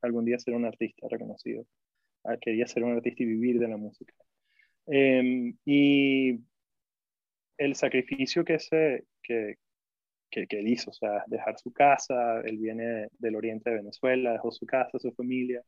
algún 0.01 0.25
día 0.25 0.39
ser 0.39 0.55
un 0.55 0.65
artista 0.65 1.07
reconocido. 1.11 1.65
Quería 2.41 2.67
ser 2.67 2.85
un 2.85 2.93
artista 2.93 3.23
y 3.23 3.27
vivir 3.27 3.59
de 3.59 3.69
la 3.69 3.77
música. 3.77 4.15
Eh, 4.87 5.55
y 5.65 6.41
el 7.59 7.75
sacrificio 7.75 8.45
que, 8.45 8.59
se, 8.59 9.05
que, 9.23 9.57
que, 10.31 10.47
él 10.51 10.69
hizo, 10.69 10.91
o 10.91 10.95
sea, 10.95 11.25
dejar 11.27 11.59
su 11.59 11.73
casa, 11.73 12.41
él 12.41 12.59
viene 12.59 13.09
del 13.19 13.37
oriente 13.37 13.71
de 13.71 13.77
Venezuela, 13.77 14.33
dejó 14.33 14.51
su 14.51 14.67
casa, 14.67 14.99
su 14.99 15.13
familia, 15.13 15.63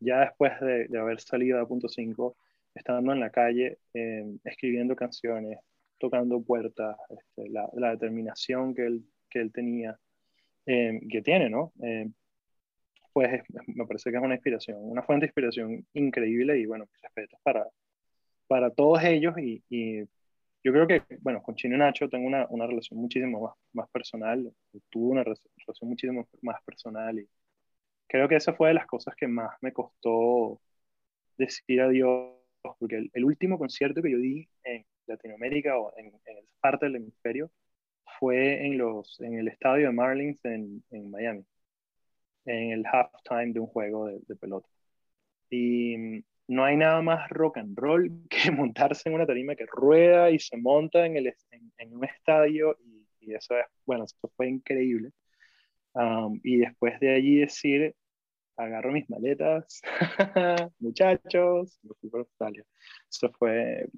ya 0.00 0.20
después 0.20 0.58
de, 0.60 0.88
de 0.88 0.98
haber 0.98 1.20
salido 1.20 1.60
a 1.60 1.68
punto 1.68 1.88
5, 1.88 2.36
estando 2.74 3.12
en 3.12 3.20
la 3.20 3.30
calle, 3.30 3.78
eh, 3.94 4.24
escribiendo 4.44 4.96
canciones, 4.96 5.58
tocando 5.98 6.40
puertas, 6.42 6.96
este, 7.10 7.50
la, 7.50 7.68
la, 7.74 7.90
determinación 7.90 8.74
que 8.74 8.86
él, 8.86 9.04
que 9.28 9.40
él 9.40 9.52
tenía, 9.52 9.98
eh, 10.66 11.00
que 11.10 11.22
tiene, 11.22 11.50
¿no? 11.50 11.72
Eh, 11.82 12.08
pues 13.12 13.42
me 13.66 13.86
parece 13.86 14.10
que 14.10 14.16
es 14.16 14.22
una 14.22 14.34
inspiración, 14.34 14.78
una 14.80 15.02
fuente 15.02 15.26
de 15.26 15.28
inspiración 15.28 15.86
increíble 15.94 16.58
y 16.58 16.66
bueno, 16.66 16.88
respeto 17.02 17.36
para, 17.42 17.66
para 18.46 18.70
todos 18.70 19.02
ellos 19.02 19.36
y, 19.38 19.62
y 19.68 20.04
yo 20.64 20.72
creo 20.72 20.86
que, 20.86 21.02
bueno, 21.20 21.42
con 21.42 21.54
Chino 21.56 21.76
y 21.76 21.78
Nacho 21.78 22.08
tengo 22.08 22.26
una, 22.26 22.46
una 22.50 22.66
relación 22.66 23.00
muchísimo 23.00 23.40
más, 23.40 23.54
más 23.72 23.88
personal, 23.90 24.52
tuve 24.90 25.12
una 25.12 25.24
relación 25.24 25.88
muchísimo 25.88 26.28
más 26.42 26.62
personal 26.64 27.18
y 27.18 27.28
creo 28.08 28.28
que 28.28 28.36
esa 28.36 28.54
fue 28.54 28.68
de 28.68 28.74
las 28.74 28.86
cosas 28.86 29.14
que 29.16 29.28
más 29.28 29.56
me 29.60 29.72
costó 29.72 30.60
decir 31.38 31.80
adiós, 31.82 32.34
porque 32.78 32.96
el, 32.96 33.10
el 33.14 33.24
último 33.24 33.58
concierto 33.58 34.02
que 34.02 34.12
yo 34.12 34.18
di 34.18 34.48
en 34.64 34.84
Latinoamérica 35.06 35.78
o 35.78 35.92
en, 35.98 36.06
en, 36.26 36.38
esa 36.38 36.48
parte 36.60 36.86
del 36.86 36.96
hemisferio 36.96 37.50
fue 38.18 38.66
en, 38.66 38.78
los, 38.78 39.20
en 39.20 39.38
el 39.38 39.48
estadio 39.48 39.86
de 39.88 39.92
Marlins 39.92 40.44
en, 40.44 40.84
en 40.90 41.10
Miami 41.10 41.44
en 42.46 42.72
el 42.72 42.84
halftime 42.86 43.52
de 43.52 43.60
un 43.60 43.66
juego 43.66 44.06
de, 44.06 44.20
de, 44.26 44.36
pelota. 44.36 44.68
Y 45.50 45.96
no 46.48 46.64
hay 46.64 46.76
nada 46.76 47.02
más 47.02 47.28
rock 47.30 47.58
and 47.58 47.78
roll 47.78 48.10
que 48.30 48.50
montarse 48.50 49.08
en 49.08 49.14
una 49.16 49.26
tarima 49.26 49.56
que 49.56 49.66
rueda 49.66 50.30
y 50.30 50.38
se 50.38 50.56
monta 50.56 51.06
en, 51.06 51.16
el, 51.16 51.26
en, 51.50 51.72
en 51.78 51.96
un 51.96 52.04
estadio 52.04 52.76
y, 52.84 53.06
y, 53.20 53.34
eso 53.34 53.56
es, 53.58 53.66
bueno, 53.86 54.04
eso 54.04 54.16
fue 54.36 54.48
increíble. 54.48 55.10
Um, 55.94 56.40
y 56.44 56.58
después 56.58 56.98
de 57.00 57.14
allí 57.14 57.36
decir, 57.40 57.94
agarro 58.56 58.92
mis 58.92 59.08
maletas, 59.08 59.80
muchachos, 60.78 61.78
me 61.82 61.94
fui 62.00 62.10
para 62.10 62.22
Australia. 62.22 62.64
Eso 63.10 63.30
fue, 63.38 63.88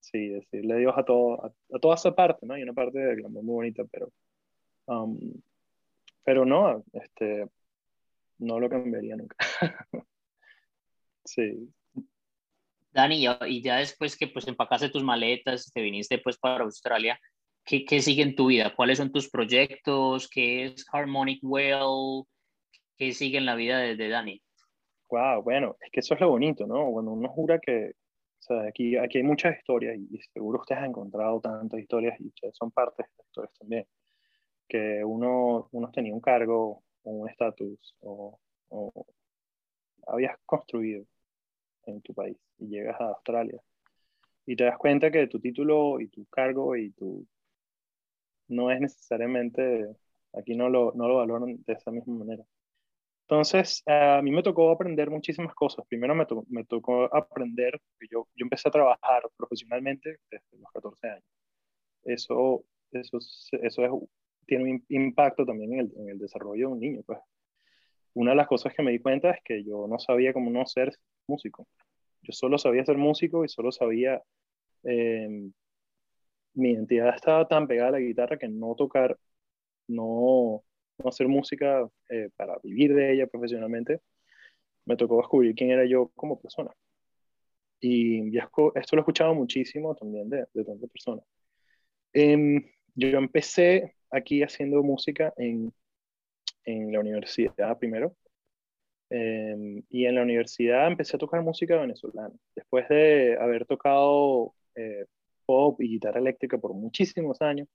sí, 0.00 0.28
decirle 0.28 0.74
adiós 0.74 0.94
a, 0.96 1.04
todo, 1.04 1.44
a, 1.44 1.48
a, 1.48 1.78
toda 1.80 1.94
esa 1.94 2.14
parte, 2.14 2.46
¿no? 2.46 2.54
Hay 2.54 2.62
una 2.62 2.72
parte 2.72 2.98
de 2.98 3.16
glamour 3.16 3.42
muy 3.42 3.54
bonita, 3.54 3.84
pero, 3.90 4.12
um, 4.86 5.18
pero 6.22 6.44
no, 6.44 6.84
este, 6.92 7.48
no 8.38 8.60
lo 8.60 8.68
cambiaría 8.68 9.16
nunca. 9.16 9.36
sí. 11.24 11.72
Dani, 12.92 13.24
y 13.46 13.62
ya 13.62 13.76
después 13.76 14.16
que 14.16 14.26
pues 14.26 14.48
empacaste 14.48 14.88
tus 14.88 15.04
maletas, 15.04 15.70
te 15.72 15.80
viniste 15.80 16.18
pues 16.18 16.36
para 16.38 16.64
Australia, 16.64 17.18
¿qué, 17.70 17.84
qué 17.84 18.02
sigue 18.02 18.24
en 18.24 18.34
tu 18.34 18.46
vida? 18.46 18.74
¿Cuáles 18.74 18.98
son 18.98 19.12
tus 19.12 19.30
proyectos? 19.30 20.28
¿Qué 20.28 20.64
es 20.64 20.84
Harmonic 20.92 21.38
Well? 21.42 22.24
¿Qué 22.96 23.12
sigue 23.12 23.38
en 23.38 23.46
la 23.46 23.54
vida 23.54 23.78
de, 23.78 23.94
de 23.94 24.08
Dani? 24.08 24.42
Wow, 25.08 25.42
bueno, 25.44 25.76
es 25.80 25.90
que 25.92 26.00
eso 26.00 26.14
es 26.14 26.20
lo 26.20 26.30
bonito, 26.30 26.66
¿no? 26.66 26.90
Cuando 26.90 27.12
uno 27.12 27.28
jura 27.28 27.60
que, 27.60 27.92
o 27.92 28.42
sea, 28.42 28.62
aquí, 28.62 28.96
aquí 28.96 29.18
hay 29.18 29.24
muchas 29.24 29.56
historias 29.56 29.96
y, 29.96 30.18
seguro 30.34 30.58
ustedes 30.58 30.82
han 30.82 30.90
encontrado 30.90 31.40
tantas 31.40 31.78
historias 31.78 32.20
y 32.20 32.26
ustedes 32.26 32.56
son 32.56 32.72
parte 32.72 33.04
de 33.04 33.08
estas 33.08 33.26
historias 33.26 33.54
también, 33.58 33.86
que 34.68 35.04
uno, 35.04 35.68
uno 35.70 35.90
tenía 35.92 36.12
un 36.12 36.20
cargo, 36.20 36.82
o 37.04 37.10
un 37.10 37.30
estatus 37.30 37.96
o, 38.00 38.38
o, 38.68 39.06
habías 40.08 40.36
construido 40.44 41.04
en 41.86 42.02
tu 42.02 42.14
país 42.14 42.36
y 42.58 42.66
llegas 42.66 43.00
a 43.00 43.10
Australia 43.10 43.60
y 44.44 44.56
te 44.56 44.64
das 44.64 44.76
cuenta 44.76 45.10
que 45.10 45.28
tu 45.28 45.38
título 45.40 46.00
y 46.00 46.08
tu 46.08 46.26
cargo 46.26 46.76
y 46.76 46.90
tu 46.90 47.26
no 48.50 48.70
es 48.70 48.80
necesariamente 48.80 49.96
aquí 50.32 50.54
no 50.54 50.68
lo, 50.68 50.92
no 50.94 51.08
lo 51.08 51.16
valoran 51.16 51.62
de 51.64 51.72
esa 51.72 51.90
misma 51.90 52.14
manera. 52.14 52.44
Entonces, 53.22 53.82
a 53.86 54.20
mí 54.22 54.32
me 54.32 54.42
tocó 54.42 54.70
aprender 54.70 55.08
muchísimas 55.10 55.54
cosas. 55.54 55.86
Primero 55.88 56.14
me, 56.14 56.26
to 56.26 56.44
me 56.48 56.64
tocó 56.64 57.04
aprender, 57.14 57.80
yo, 58.10 58.26
yo 58.34 58.44
empecé 58.44 58.68
a 58.68 58.72
trabajar 58.72 59.22
profesionalmente 59.36 60.18
desde 60.30 60.58
los 60.58 60.70
14 60.72 61.08
años. 61.08 61.24
Eso, 62.04 62.64
eso, 62.92 63.18
eso 63.62 63.84
es 63.84 63.90
tiene 64.46 64.64
un 64.64 64.84
impacto 64.88 65.46
también 65.46 65.74
en 65.74 65.80
el, 65.80 65.92
en 65.96 66.08
el, 66.08 66.18
desarrollo 66.18 66.68
de 66.68 66.72
un 66.72 66.80
niño. 66.80 67.02
Pues. 67.06 67.20
Una 68.14 68.32
de 68.32 68.36
las 68.36 68.48
cosas 68.48 68.74
que 68.74 68.82
me 68.82 68.90
di 68.90 68.98
cuenta 68.98 69.30
es 69.30 69.38
que 69.44 69.62
yo 69.62 69.86
no 69.86 69.98
sabía 70.00 70.32
cómo 70.32 70.50
no 70.50 70.66
ser 70.66 70.92
músico. 71.28 71.68
Yo 72.22 72.32
solo 72.32 72.58
sabía 72.58 72.84
ser 72.84 72.98
músico 72.98 73.44
y 73.44 73.48
solo 73.48 73.70
sabía... 73.70 74.20
Eh, 74.82 75.50
mi 76.54 76.72
identidad 76.72 77.14
estaba 77.14 77.46
tan 77.48 77.66
pegada 77.66 77.88
a 77.88 77.92
la 77.92 78.00
guitarra 78.00 78.38
que 78.38 78.48
no 78.48 78.74
tocar, 78.74 79.18
no, 79.88 80.62
no 80.98 81.08
hacer 81.08 81.28
música 81.28 81.88
eh, 82.08 82.30
para 82.36 82.58
vivir 82.62 82.94
de 82.94 83.12
ella 83.12 83.26
profesionalmente, 83.26 84.00
me 84.84 84.96
tocó 84.96 85.18
descubrir 85.18 85.54
quién 85.54 85.70
era 85.70 85.84
yo 85.84 86.10
como 86.14 86.40
persona. 86.40 86.70
Y 87.80 88.36
esto 88.36 88.72
lo 88.96 89.00
he 89.00 89.00
escuchado 89.00 89.34
muchísimo 89.34 89.94
también 89.94 90.28
de, 90.28 90.44
de 90.52 90.64
tantas 90.64 90.90
personas. 90.90 91.24
Eh, 92.12 92.60
yo 92.94 93.18
empecé 93.18 93.96
aquí 94.10 94.42
haciendo 94.42 94.82
música 94.82 95.32
en, 95.36 95.72
en 96.64 96.92
la 96.92 97.00
universidad 97.00 97.78
primero. 97.78 98.14
Eh, 99.12 99.82
y 99.88 100.06
en 100.06 100.14
la 100.14 100.22
universidad 100.22 100.86
empecé 100.86 101.16
a 101.16 101.18
tocar 101.18 101.42
música 101.42 101.76
venezolana. 101.76 102.34
Después 102.54 102.88
de 102.88 103.36
haber 103.40 103.66
tocado 103.66 104.54
eh, 104.76 105.06
pop 105.50 105.80
y 105.80 105.88
guitarra 105.88 106.20
eléctrica 106.20 106.58
por 106.58 106.74
muchísimos 106.74 107.40
años, 107.42 107.66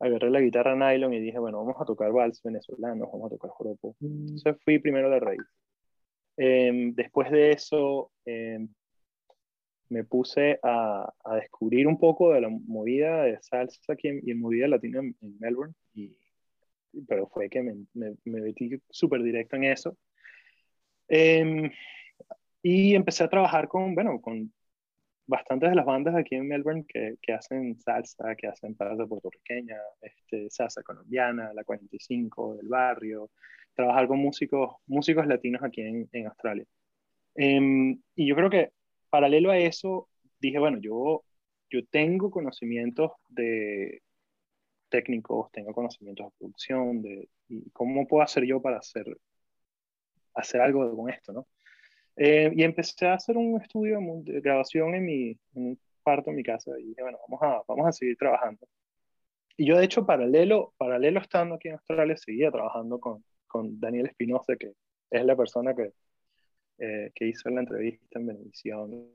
agarré 0.00 0.30
la 0.30 0.40
guitarra 0.40 0.74
nylon 0.74 1.12
y 1.12 1.20
dije, 1.20 1.38
bueno, 1.38 1.58
vamos 1.58 1.76
a 1.78 1.84
tocar 1.84 2.10
vals 2.10 2.40
venezolanos, 2.42 3.08
vamos 3.12 3.26
a 3.26 3.34
tocar 3.34 3.50
joropo. 3.50 3.94
Mm. 4.00 4.28
Entonces 4.28 4.56
fui 4.64 4.78
primero 4.78 5.08
a 5.08 5.10
la 5.10 5.20
raíz. 5.20 5.42
Eh, 6.38 6.72
después 6.94 7.30
de 7.30 7.52
eso, 7.52 8.10
me 9.90 10.04
puse 10.04 10.58
a, 10.62 11.12
a, 11.22 11.34
descubrir 11.36 11.86
un 11.86 11.98
poco 11.98 12.32
de 12.32 12.40
la 12.40 12.48
movida 12.48 13.24
de 13.24 13.38
salsa 13.42 13.92
aquí 13.92 14.08
en, 14.08 14.20
y 14.24 14.30
en 14.30 14.40
movida 14.40 14.66
latina 14.66 15.00
en, 15.00 15.14
en, 15.20 15.38
Melbourne, 15.38 15.74
y, 15.94 16.16
pero 17.06 17.26
fue 17.28 17.50
que 17.50 17.62
me, 17.62 17.74
me, 17.92 18.14
me 18.24 18.40
metí 18.40 18.70
súper 18.88 19.22
directo 19.22 19.56
en 19.56 19.64
eso. 19.64 19.96
Eh, 21.08 21.70
y 22.62 22.94
empecé 22.94 23.24
a 23.24 23.28
trabajar 23.28 23.68
con, 23.68 23.94
bueno, 23.94 24.20
con 24.20 24.52
bastantes 25.32 25.70
de 25.70 25.76
las 25.76 25.86
bandas 25.86 26.14
aquí 26.14 26.34
en 26.34 26.46
Melbourne 26.46 26.84
que, 26.86 27.16
que 27.22 27.32
hacen 27.32 27.80
salsa, 27.80 28.34
que 28.36 28.48
hacen 28.48 28.76
salsa 28.76 29.06
puertorriqueña, 29.06 29.78
este, 30.02 30.50
salsa 30.50 30.82
colombiana, 30.82 31.54
la 31.54 31.64
45 31.64 32.56
del 32.56 32.68
barrio, 32.68 33.30
trabajar 33.74 34.06
con 34.08 34.18
músicos, 34.18 34.76
músicos 34.86 35.26
latinos 35.26 35.62
aquí 35.62 35.80
en, 35.80 36.06
en 36.12 36.26
Australia. 36.26 36.66
Eh, 37.36 37.96
y 38.14 38.26
yo 38.26 38.36
creo 38.36 38.50
que 38.50 38.72
paralelo 39.08 39.50
a 39.50 39.56
eso, 39.56 40.10
dije, 40.38 40.58
bueno, 40.58 40.78
yo, 40.80 41.24
yo 41.70 41.80
tengo 41.86 42.30
conocimientos 42.30 43.12
de 43.30 44.02
técnicos, 44.90 45.50
tengo 45.50 45.72
conocimientos 45.72 46.26
de 46.26 46.32
producción, 46.38 47.00
de 47.00 47.28
y 47.48 47.70
cómo 47.70 48.06
puedo 48.06 48.22
hacer 48.22 48.44
yo 48.44 48.60
para 48.60 48.78
hacer, 48.78 49.06
hacer 50.34 50.60
algo 50.60 50.94
con 50.94 51.08
esto, 51.08 51.32
¿no? 51.32 51.46
Eh, 52.16 52.52
y 52.54 52.62
empecé 52.62 53.06
a 53.06 53.14
hacer 53.14 53.36
un 53.36 53.60
estudio 53.60 53.98
de 54.22 54.40
grabación 54.40 54.94
en, 54.94 55.04
mi, 55.04 55.30
en 55.54 55.66
un 55.66 55.80
cuarto 56.02 56.30
en 56.30 56.36
mi 56.36 56.42
casa 56.42 56.72
y 56.78 56.88
dije, 56.88 57.02
bueno, 57.02 57.18
vamos 57.28 57.42
a, 57.42 57.62
vamos 57.66 57.86
a 57.86 57.92
seguir 57.92 58.16
trabajando. 58.16 58.66
Y 59.56 59.66
yo, 59.66 59.78
de 59.78 59.84
hecho, 59.84 60.04
paralelo, 60.04 60.74
paralelo 60.76 61.20
estando 61.20 61.54
aquí 61.54 61.68
en 61.68 61.74
Australia, 61.74 62.16
seguía 62.16 62.50
trabajando 62.50 62.98
con, 62.98 63.24
con 63.46 63.78
Daniel 63.78 64.06
Espinosa, 64.06 64.56
que 64.56 64.72
es 65.10 65.24
la 65.24 65.36
persona 65.36 65.74
que, 65.74 65.92
eh, 66.78 67.10
que 67.14 67.28
hizo 67.28 67.48
la 67.50 67.60
entrevista 67.60 68.18
en 68.18 68.26
Benevisión. 68.26 69.08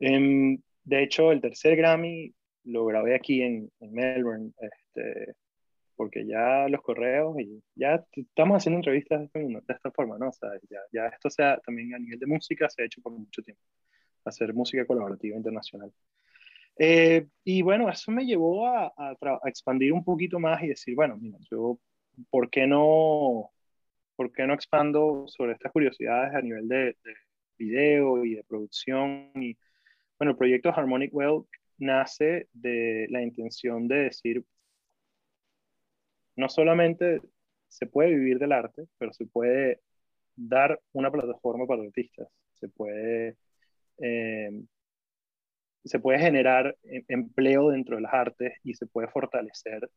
Eh, 0.00 0.58
de 0.84 1.02
hecho, 1.02 1.32
el 1.32 1.40
tercer 1.40 1.76
Grammy 1.76 2.34
lo 2.64 2.84
grabé 2.86 3.14
aquí 3.14 3.42
en, 3.42 3.70
en 3.80 3.92
Melbourne, 3.92 4.52
este, 4.60 5.34
porque 6.02 6.26
ya 6.26 6.66
los 6.68 6.82
correos 6.82 7.38
y 7.38 7.62
ya 7.76 8.04
estamos 8.10 8.56
haciendo 8.56 8.78
entrevistas 8.78 9.20
de, 9.20 9.26
este 9.26 9.38
de 9.38 9.72
esta 9.72 9.92
forma, 9.92 10.18
¿no? 10.18 10.30
O 10.30 10.32
sea, 10.32 10.50
ya, 10.68 10.80
ya, 10.92 11.06
esto 11.06 11.30
sea 11.30 11.58
también 11.58 11.94
a 11.94 11.98
nivel 12.00 12.18
de 12.18 12.26
música 12.26 12.68
se 12.68 12.82
ha 12.82 12.86
hecho 12.86 13.00
por 13.00 13.12
mucho 13.12 13.40
tiempo, 13.40 13.62
hacer 14.24 14.52
música 14.52 14.84
colaborativa 14.84 15.36
internacional. 15.36 15.92
Eh, 16.76 17.28
y 17.44 17.62
bueno, 17.62 17.88
eso 17.88 18.10
me 18.10 18.26
llevó 18.26 18.66
a, 18.66 18.86
a, 18.96 19.10
a, 19.10 19.48
expandir 19.48 19.92
un 19.92 20.02
poquito 20.02 20.40
más 20.40 20.60
y 20.64 20.68
decir, 20.70 20.96
bueno, 20.96 21.16
mira, 21.20 21.38
yo, 21.48 21.78
¿por 22.30 22.50
qué 22.50 22.66
no 22.66 23.52
¿por 24.16 24.32
qué 24.32 24.44
no 24.44 24.54
expando 24.54 25.26
sobre 25.28 25.52
estas 25.52 25.70
curiosidades 25.70 26.34
a 26.34 26.42
nivel 26.42 26.66
de, 26.66 26.96
de 27.04 27.14
video 27.58 28.24
y 28.24 28.34
de 28.34 28.42
producción? 28.42 29.30
Y 29.36 29.56
bueno, 30.18 30.32
el 30.32 30.36
proyecto 30.36 30.70
Harmonic 30.74 31.14
Well 31.14 31.44
nace 31.78 32.48
de 32.52 33.06
la 33.08 33.22
intención 33.22 33.86
de 33.86 33.96
decir, 34.04 34.44
no 36.36 36.48
solamente 36.48 37.20
se 37.68 37.86
puede 37.86 38.10
vivir 38.10 38.38
del 38.38 38.52
arte, 38.52 38.86
pero 38.98 39.12
se 39.12 39.26
puede 39.26 39.80
dar 40.36 40.80
una 40.92 41.10
plataforma 41.10 41.66
para 41.66 41.82
artistas, 41.82 42.28
se 42.54 42.68
puede, 42.68 43.36
eh, 43.98 44.50
se 45.84 45.98
puede 45.98 46.18
generar 46.18 46.76
em, 46.84 47.04
empleo 47.08 47.70
dentro 47.70 47.96
de 47.96 48.02
las 48.02 48.14
artes 48.14 48.54
y 48.62 48.74
se 48.74 48.86
puede 48.86 49.08
fortalecer 49.08 49.90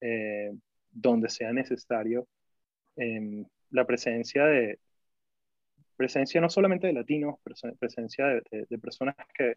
eh, 0.00 0.52
donde 0.90 1.28
sea 1.28 1.52
necesario 1.52 2.28
em, 2.96 3.44
la 3.70 3.86
presencia 3.86 4.44
de 4.44 4.78
presencia 5.96 6.40
no 6.40 6.50
solamente 6.50 6.88
de 6.88 6.94
latinos, 6.94 7.36
presencia 7.78 8.26
de, 8.26 8.78
personas 8.78 9.14
que, 9.34 9.54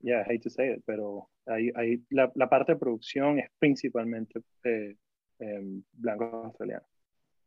yeah, 0.00 0.22
hate 0.22 0.42
to 0.42 0.50
say 0.50 0.74
it, 0.74 0.82
pero 0.84 1.30
ahí, 1.46 1.70
ahí 1.74 2.02
la, 2.10 2.30
la, 2.34 2.48
parte 2.48 2.72
de 2.72 2.78
producción 2.78 3.38
es 3.38 3.48
principalmente 3.58 4.40
eh, 4.64 4.96
em, 5.40 5.82
blancos 5.92 6.32
australianos. 6.32 6.88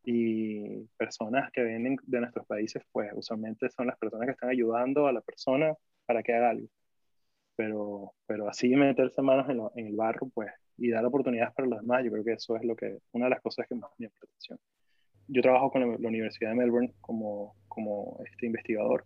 Y 0.05 0.85
personas 0.97 1.49
que 1.51 1.63
vienen 1.63 1.97
de 2.03 2.19
nuestros 2.19 2.45
países, 2.45 2.83
pues 2.91 3.11
usualmente 3.15 3.69
son 3.69 3.87
las 3.87 3.97
personas 3.97 4.25
que 4.27 4.31
están 4.33 4.49
ayudando 4.49 5.07
a 5.07 5.13
la 5.13 5.21
persona 5.21 5.73
para 6.05 6.21
que 6.21 6.33
haga 6.33 6.49
algo. 6.51 6.67
Pero, 7.55 8.13
pero 8.25 8.49
así 8.49 8.75
meterse 8.75 9.21
manos 9.21 9.49
en, 9.49 9.61
en 9.75 9.87
el 9.87 9.95
barro, 9.95 10.27
pues, 10.33 10.51
y 10.77 10.89
dar 10.89 11.05
oportunidades 11.05 11.53
para 11.53 11.67
los 11.67 11.81
demás, 11.81 12.03
yo 12.03 12.11
creo 12.11 12.23
que 12.23 12.33
eso 12.33 12.55
es 12.55 12.63
lo 12.63 12.75
que, 12.75 12.97
una 13.11 13.25
de 13.25 13.31
las 13.31 13.41
cosas 13.41 13.67
que 13.67 13.75
más 13.75 13.91
me 13.97 14.07
llama 14.07 14.15
la 14.21 14.25
atención. 14.25 14.59
Yo 15.27 15.41
trabajo 15.41 15.71
con 15.71 15.81
la, 15.81 16.07
Universidad 16.09 16.49
de 16.49 16.55
Melbourne 16.55 16.93
como, 16.99 17.55
como 17.67 18.19
este 18.25 18.47
investigador 18.47 19.05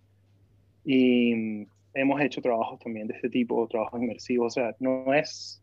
y 0.84 1.68
hemos 1.94 2.22
hecho 2.22 2.42
trabajos 2.42 2.80
también 2.80 3.08
de 3.08 3.16
este 3.16 3.30
tipo, 3.30 3.68
trabajos 3.68 4.02
inmersivos, 4.02 4.54
o 4.58 4.62
sea, 4.62 4.76
no 4.80 5.14
es, 5.14 5.62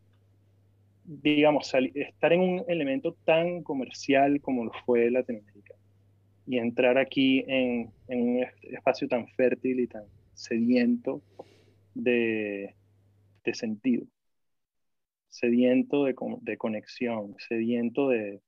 digamos, 1.04 1.72
estar 1.94 2.32
en 2.32 2.40
un 2.40 2.64
elemento 2.68 3.16
tan 3.24 3.62
comercial 3.62 4.40
como 4.40 4.64
lo 4.64 4.72
fue 4.84 5.10
Latinoamérica 5.10 5.74
y 6.46 6.58
entrar 6.58 6.98
aquí 6.98 7.44
en, 7.46 7.90
en 8.08 8.20
un 8.20 8.46
espacio 8.62 9.08
tan 9.08 9.26
fértil 9.28 9.80
y 9.80 9.86
tan 9.86 10.04
sediento 10.34 11.22
de, 11.94 12.74
de 13.44 13.54
sentido 13.54 14.06
sediento 15.34 16.04
de, 16.04 16.14
de, 16.42 16.56
conexión, 16.56 17.34
sediento 17.38 18.08
de... 18.08 18.40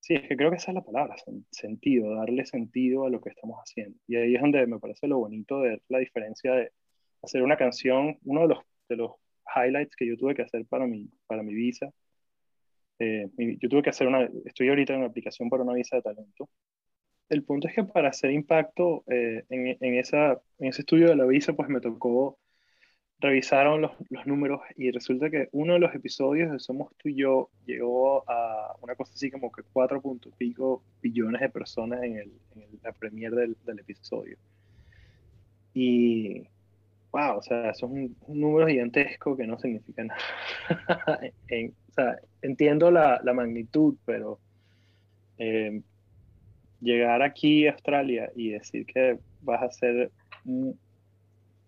Sí, 0.00 0.14
es 0.14 0.28
que 0.28 0.36
creo 0.36 0.50
que 0.50 0.56
esa 0.56 0.72
es 0.72 0.74
la 0.74 0.84
palabra, 0.84 1.14
sentido, 1.50 2.14
darle 2.14 2.44
sentido 2.44 3.04
a 3.04 3.10
lo 3.10 3.20
que 3.20 3.30
estamos 3.30 3.58
haciendo. 3.60 3.96
Y 4.08 4.16
ahí 4.16 4.34
es 4.34 4.40
donde 4.40 4.66
me 4.66 4.80
parece 4.80 5.06
lo 5.06 5.18
bonito 5.18 5.60
de 5.60 5.80
la 5.88 5.98
diferencia 5.98 6.52
de 6.54 6.72
hacer 7.22 7.42
una 7.42 7.56
canción, 7.56 8.18
uno 8.24 8.42
de 8.42 8.48
los, 8.48 8.58
de 8.88 8.96
los 8.96 9.12
highlights 9.54 9.96
que 9.96 10.06
yo 10.06 10.16
tuve 10.16 10.34
que 10.34 10.42
hacer 10.42 10.64
para 10.66 10.86
mi, 10.86 11.08
para 11.26 11.42
mi 11.42 11.54
visa. 11.54 11.90
Eh, 12.98 13.28
yo 13.60 13.68
tuve 13.68 13.82
que 13.82 13.90
hacer 13.90 14.06
una, 14.08 14.28
estoy 14.44 14.68
ahorita 14.68 14.92
en 14.92 15.00
una 15.00 15.08
aplicación 15.08 15.48
para 15.48 15.62
una 15.62 15.74
visa 15.74 15.96
de 15.96 16.02
talento. 16.02 16.48
El 17.28 17.44
punto 17.44 17.68
es 17.68 17.74
que 17.74 17.84
para 17.84 18.08
hacer 18.08 18.30
impacto 18.30 19.04
eh, 19.08 19.44
en, 19.50 19.76
en, 19.80 19.94
esa, 19.94 20.40
en 20.58 20.68
ese 20.68 20.82
estudio 20.82 21.08
de 21.08 21.16
la 21.16 21.26
visa, 21.26 21.52
pues 21.52 21.68
me 21.68 21.80
tocó 21.80 22.38
revisaron 23.20 23.80
los, 23.80 23.92
los, 24.10 24.26
números 24.26 24.60
y 24.76 24.90
resulta 24.90 25.28
que 25.30 25.48
uno 25.52 25.74
de 25.74 25.80
los 25.80 25.94
episodios 25.94 26.52
de 26.52 26.58
Somos 26.58 26.92
tú 26.96 27.08
y 27.08 27.16
yo 27.16 27.50
llegó 27.66 28.28
a 28.30 28.76
una 28.80 28.94
cosa 28.94 29.12
así 29.14 29.30
como 29.30 29.50
que 29.50 29.62
cuatro 29.72 30.00
puntos 30.00 30.32
pico 30.36 30.84
billones 31.02 31.40
de 31.40 31.48
personas 31.48 32.02
en, 32.02 32.16
el, 32.16 32.32
en 32.54 32.78
la 32.82 32.92
premier 32.92 33.32
del, 33.32 33.56
del, 33.64 33.80
episodio. 33.80 34.38
Y, 35.74 36.44
wow, 37.12 37.38
o 37.38 37.42
sea, 37.42 37.70
eso 37.70 37.86
es 37.86 37.92
un, 37.92 38.16
número 38.28 38.66
gigantesco 38.66 39.36
que 39.36 39.46
no 39.46 39.58
significa 39.58 40.04
nada. 40.04 40.20
o 41.88 41.92
sea, 41.92 42.18
entiendo 42.42 42.90
la, 42.90 43.20
la 43.24 43.32
magnitud, 43.32 43.96
pero 44.04 44.38
eh, 45.38 45.80
llegar 46.80 47.22
aquí 47.22 47.66
a 47.66 47.72
Australia 47.72 48.30
y 48.34 48.50
decir 48.50 48.86
que 48.86 49.18
vas 49.42 49.62
a 49.62 49.66
hacer 49.66 50.10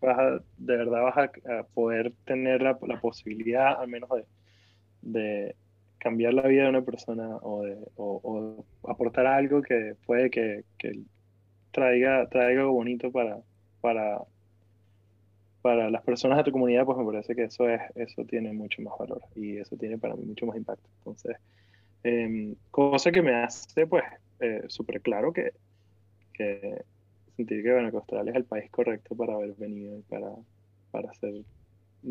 vas 0.01 0.43
de 0.57 0.77
verdad 0.77 1.03
vas 1.03 1.17
a, 1.19 1.63
poder 1.75 2.13
tener 2.25 2.63
la, 2.63 2.79
la, 2.87 3.01
posibilidad 3.01 3.81
al 3.81 3.89
menos 3.89 4.09
de, 4.11 4.25
de, 5.03 5.57
cambiar 5.99 6.35
la 6.35 6.43
vida 6.43 6.65
de 6.65 6.71
una 6.71 6.83
persona 6.83 7.37
o, 7.43 7.63
de, 7.63 7.77
o, 7.97 8.65
aportar 8.89 9.27
algo 9.27 9.61
que 9.63 9.95
puede 10.07 10.31
que, 10.31 10.65
que, 10.79 11.01
traiga, 11.73 12.27
traiga 12.29 12.63
algo 12.63 12.73
bonito 12.73 13.13
para, 13.13 13.39
para, 13.81 14.23
para 15.63 15.91
las 15.91 16.03
personas 16.03 16.39
de 16.39 16.45
tu 16.45 16.53
comunidad, 16.53 16.85
pues 16.85 16.99
me 16.99 17.05
parece 17.05 17.35
que 17.35 17.45
eso, 17.45 17.69
es, 17.69 17.81
eso 17.95 18.25
tiene 18.25 18.53
mucho 18.53 18.83
más 18.83 18.95
valor 18.99 19.23
y 19.35 19.59
eso 19.59 19.77
tiene 19.77 19.99
para 19.99 20.17
mí 20.17 20.25
mucho 20.25 20.47
más 20.47 20.57
impacto. 20.57 20.89
Entonces, 20.99 21.37
eh, 22.03 22.55
cosa 22.71 23.13
que 23.13 23.23
me 23.23 23.35
hace 23.35 23.87
pues 23.87 24.05
eh, 24.41 24.63
súper 24.69 25.01
claro 25.03 25.33
que, 25.33 25.53
sentir 27.37 27.63
que, 27.63 27.73
bueno, 27.73 27.91
Australia 27.93 28.31
es 28.31 28.37
el 28.37 28.45
país 28.45 28.71
correcto 28.71 29.15
para 29.15 29.35
haber 29.35 29.53
venido 29.55 29.99
y 29.99 30.03
para, 30.03 30.31
para 30.91 31.11
hacer, 31.11 31.43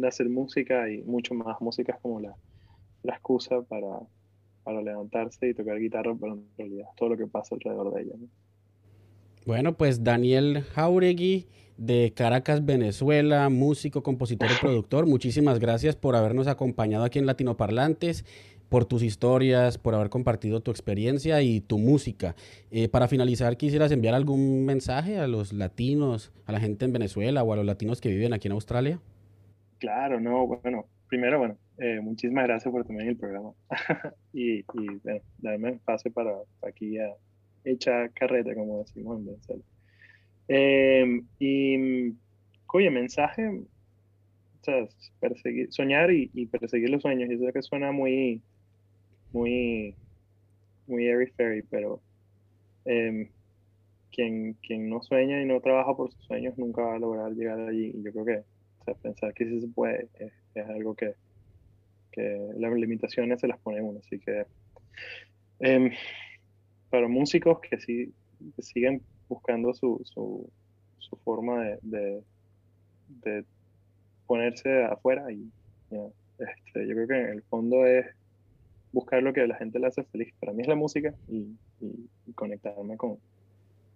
hacer 0.03 0.29
música 0.29 0.89
y 0.89 1.01
mucho 1.01 1.33
más. 1.33 1.59
Música 1.61 1.93
es 1.93 1.99
como 1.99 2.19
la, 2.19 2.35
la 3.03 3.13
excusa 3.13 3.61
para, 3.63 3.99
para 4.63 4.81
levantarse 4.81 5.49
y 5.49 5.53
tocar 5.55 5.79
guitarra, 5.79 6.15
pero 6.19 6.33
en 6.33 6.45
realidad 6.57 6.87
todo 6.95 7.09
lo 7.09 7.17
que 7.17 7.25
pasa 7.25 7.55
alrededor 7.55 7.93
de 7.93 8.01
ella. 8.03 8.13
Bueno, 9.45 9.73
pues 9.77 10.03
Daniel 10.03 10.63
Jauregui 10.73 11.47
de 11.77 12.11
Caracas, 12.13 12.65
Venezuela, 12.65 13.49
músico, 13.49 14.03
compositor 14.03 14.49
y 14.51 14.59
productor, 14.61 15.07
muchísimas 15.07 15.59
gracias 15.59 15.95
por 15.95 16.15
habernos 16.15 16.47
acompañado 16.47 17.05
aquí 17.05 17.19
en 17.19 17.25
Latinoparlantes 17.25 18.25
por 18.67 18.85
tus 18.85 19.01
historias, 19.01 19.77
por 19.77 19.95
haber 19.95 20.09
compartido 20.09 20.61
tu 20.61 20.71
experiencia 20.71 21.41
y 21.41 21.61
tu 21.61 21.79
música. 21.79 22.35
Eh, 22.69 22.87
para 22.87 23.07
finalizar, 23.07 23.57
¿quisieras 23.57 23.91
enviar 23.91 24.13
algún 24.13 24.65
mensaje 24.65 25.17
a 25.17 25.27
los 25.27 25.53
latinos, 25.53 26.31
a 26.45 26.51
la 26.51 26.59
gente 26.59 26.85
en 26.85 26.93
Venezuela 26.93 27.43
o 27.43 27.53
a 27.53 27.55
los 27.55 27.65
latinos 27.65 27.99
que 27.99 28.09
viven 28.09 28.33
aquí 28.33 28.47
en 28.47 28.53
Australia? 28.53 28.99
Claro, 29.79 30.19
no, 30.19 30.45
bueno, 30.45 30.85
primero, 31.07 31.39
bueno, 31.39 31.57
eh, 31.77 31.99
muchísimas 32.01 32.45
gracias 32.45 32.71
por 32.71 32.85
tener 32.85 33.07
el 33.07 33.17
programa 33.17 33.53
y, 34.33 34.59
y 34.59 34.99
bueno, 35.03 35.21
darme 35.39 35.79
pase 35.85 36.11
para, 36.11 36.31
aquí 36.61 36.99
a 36.99 37.15
echar 37.63 38.11
carreta, 38.11 38.53
como 38.55 38.79
decimos 38.79 39.19
en 39.19 39.25
Venezuela. 39.25 39.63
Eh, 40.47 41.21
y, 41.39 42.13
oye, 42.73 42.89
mensaje, 42.89 43.47
o 43.47 44.63
sea, 44.63 44.87
perseguir, 45.19 45.71
soñar 45.71 46.11
y, 46.11 46.29
y 46.33 46.45
perseguir 46.47 46.89
los 46.89 47.01
sueños, 47.01 47.29
y 47.29 47.35
eso 47.35 47.53
que 47.53 47.61
suena 47.61 47.91
muy, 47.91 48.41
muy, 49.31 49.95
muy 50.87 51.07
airy 51.07 51.27
fairy, 51.27 51.63
pero 51.69 52.01
em, 52.85 53.29
quien, 54.11 54.53
quien 54.53 54.89
no 54.89 55.01
sueña 55.01 55.41
y 55.41 55.45
no 55.45 55.61
trabaja 55.61 55.95
por 55.95 56.11
sus 56.11 56.23
sueños 56.25 56.57
nunca 56.57 56.81
va 56.81 56.95
a 56.95 56.99
lograr 56.99 57.31
llegar 57.31 57.59
allí. 57.59 57.91
Y 57.93 58.03
yo 58.03 58.11
creo 58.11 58.25
que 58.25 58.43
pensar 59.01 59.33
que 59.33 59.45
sí 59.45 59.61
se 59.61 59.67
puede 59.67 60.07
es, 60.19 60.33
algo 60.67 60.95
que, 60.95 61.13
que, 62.11 62.49
las 62.57 62.73
limitaciones 62.73 63.39
se 63.39 63.47
las 63.47 63.59
pone 63.59 63.81
uno. 63.81 63.99
Así 63.99 64.19
que 64.19 64.45
eh, 65.59 65.91
para 66.89 67.07
músicos 67.07 67.59
que 67.59 67.79
sí 67.79 68.13
siguen 68.59 69.01
buscando 69.27 69.73
su, 69.73 70.01
su, 70.03 70.49
forma 71.23 71.63
de, 71.81 72.23
ponerse 74.27 74.83
afuera 74.83 75.31
y 75.31 75.49
este, 76.37 76.87
yo 76.87 76.95
creo 76.95 77.07
que 77.07 77.19
en 77.19 77.29
el 77.29 77.41
fondo 77.43 77.85
es 77.85 78.05
buscar 78.91 79.21
lo 79.23 79.33
que 79.33 79.45
la 79.47 79.55
gente 79.55 79.79
le 79.79 79.87
hace 79.87 80.03
feliz. 80.03 80.33
Para 80.39 80.53
mí 80.53 80.61
es 80.61 80.67
la 80.67 80.75
música 80.75 81.13
y, 81.27 81.55
conectarme 82.35 82.97
con, 82.97 83.17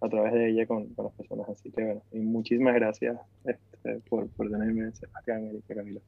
a 0.00 0.08
través 0.08 0.32
de 0.32 0.50
ella 0.50 0.66
con, 0.66 0.88
las 0.96 1.12
personas. 1.12 1.48
Así 1.48 1.70
que 1.70 1.84
bueno, 1.84 2.02
y 2.12 2.18
muchísimas 2.18 2.74
gracias 2.74 3.16
este, 3.44 4.00
por, 4.08 4.28
por 4.30 4.50
tenerme 4.50 4.90
en 5.26 5.48
Erika 5.48 5.74
Camila. 5.74 6.00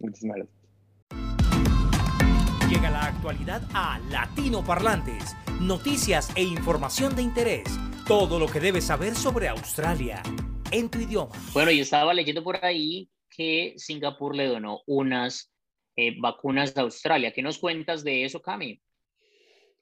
Muchísimas 0.00 0.36
gracias. 0.36 0.64
Llega 2.68 2.90
la 2.90 3.06
actualidad 3.06 3.62
a 3.74 3.98
Latino 4.10 4.64
Parlantes, 4.64 5.36
noticias 5.60 6.30
e 6.36 6.42
información 6.42 7.14
de 7.14 7.22
interés. 7.22 7.64
Todo 8.06 8.38
lo 8.38 8.46
que 8.46 8.60
debes 8.60 8.84
saber 8.84 9.14
sobre 9.14 9.48
Australia 9.48 10.22
en 10.70 10.90
tu 10.90 10.98
idioma. 10.98 11.34
Bueno, 11.52 11.70
yo 11.70 11.82
estaba 11.82 12.12
leyendo 12.12 12.42
por 12.42 12.64
ahí 12.64 13.08
que 13.30 13.74
Singapur 13.76 14.34
le 14.34 14.46
donó 14.46 14.80
unas 14.86 15.52
eh, 15.96 16.14
vacunas 16.20 16.74
de 16.74 16.82
Australia. 16.82 17.32
¿Qué 17.32 17.42
nos 17.42 17.58
cuentas 17.58 18.04
de 18.04 18.24
eso, 18.24 18.42
Cami? 18.42 18.80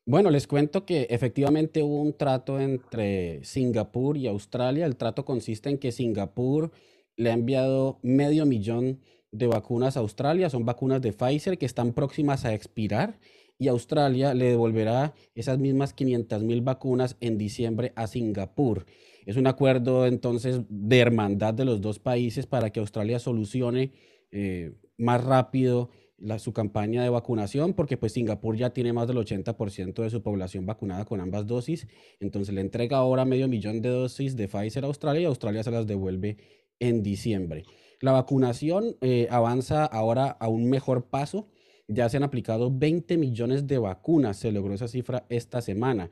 Bueno, 0.05 0.31
les 0.31 0.47
cuento 0.47 0.85
que 0.85 1.07
efectivamente 1.11 1.83
hubo 1.83 2.03
un 2.03 2.17
trato 2.17 2.59
entre 2.61 3.45
Singapur 3.45 4.17
y 4.17 4.27
Australia. 4.27 4.85
El 4.85 4.97
trato 4.97 5.25
consiste 5.25 5.71
en 5.71 5.79
que 5.79 5.93
Singapur 5.93 6.73
le 7.17 7.31
ha 7.31 7.35
enviado 7.35 8.01
medio 8.03 8.45
millón 8.47 9.01
de 9.31 9.47
vacunas 9.47 9.97
a 9.97 10.01
Australia. 10.01 10.51
Son 10.51 10.65
vacunas 10.65 11.01
de 11.01 11.13
Pfizer 11.13 11.57
que 11.57 11.67
están 11.67 11.93
próximas 11.93 12.45
a 12.45 12.53
expirar 12.53 13.19
y 13.59 13.69
Australia 13.69 14.35
le 14.35 14.47
devolverá 14.47 15.15
esas 15.35 15.59
mismas 15.59 15.93
500 15.93 16.43
mil 16.43 16.63
vacunas 16.63 17.17
en 17.21 17.39
diciembre 17.39 17.93
a 17.97 18.07
Singapur. 18.07 18.87
Es 19.25 19.37
un 19.37 19.47
acuerdo 19.47 20.07
entonces 20.07 20.61
de 20.69 20.99
hermandad 20.99 21.55
de 21.55 21.65
los 21.65 21.81
dos 21.81 21.99
países 21.99 22.47
para 22.47 22.71
que 22.71 22.81
Australia 22.81 23.19
solucione 23.19 23.93
eh, 24.31 24.73
más 24.97 25.23
rápido 25.23 25.91
su 26.39 26.53
campaña 26.53 27.03
de 27.03 27.09
vacunación, 27.09 27.75
porque 27.75 27.97
pues 27.97 28.13
Singapur 28.13 28.57
ya 28.57 28.71
tiene 28.71 28.93
más 28.93 29.09
del 29.09 29.17
80% 29.17 30.03
de 30.03 30.11
su 30.11 30.23
población 30.23 30.67
vacunada 30.67 31.05
con 31.05 31.21
ambas 31.21 31.47
dosis, 31.47 31.89
entonces 32.21 32.55
le 32.55 32.61
entrega 32.61 32.99
ahora 32.99 33.25
medio 33.25 33.49
millón 33.49 33.83
de 33.83 33.89
dosis 33.89 34.37
de 34.37 34.49
Pfizer 34.49 34.85
a 34.85 34.87
Australia 34.87 35.23
y 35.23 35.25
Australia 35.25 35.63
se 35.63 35.71
las 35.71 35.87
devuelve 35.87 36.37
en 36.79 37.03
diciembre. 37.03 37.65
La 38.01 38.13
vacunación 38.13 38.97
eh, 39.01 39.29
avanza 39.31 39.85
ahora 39.85 40.29
a 40.29 40.49
un 40.49 40.69
mejor 40.69 41.07
paso. 41.07 41.49
Ya 41.93 42.09
se 42.09 42.17
han 42.17 42.23
aplicado 42.23 42.71
20 42.73 43.17
millones 43.19 43.67
de 43.67 43.79
vacunas. 43.79 44.37
Se 44.37 44.53
logró 44.53 44.75
esa 44.75 44.89
cifra 44.89 45.27
esta 45.29 45.61
semana. 45.61 46.11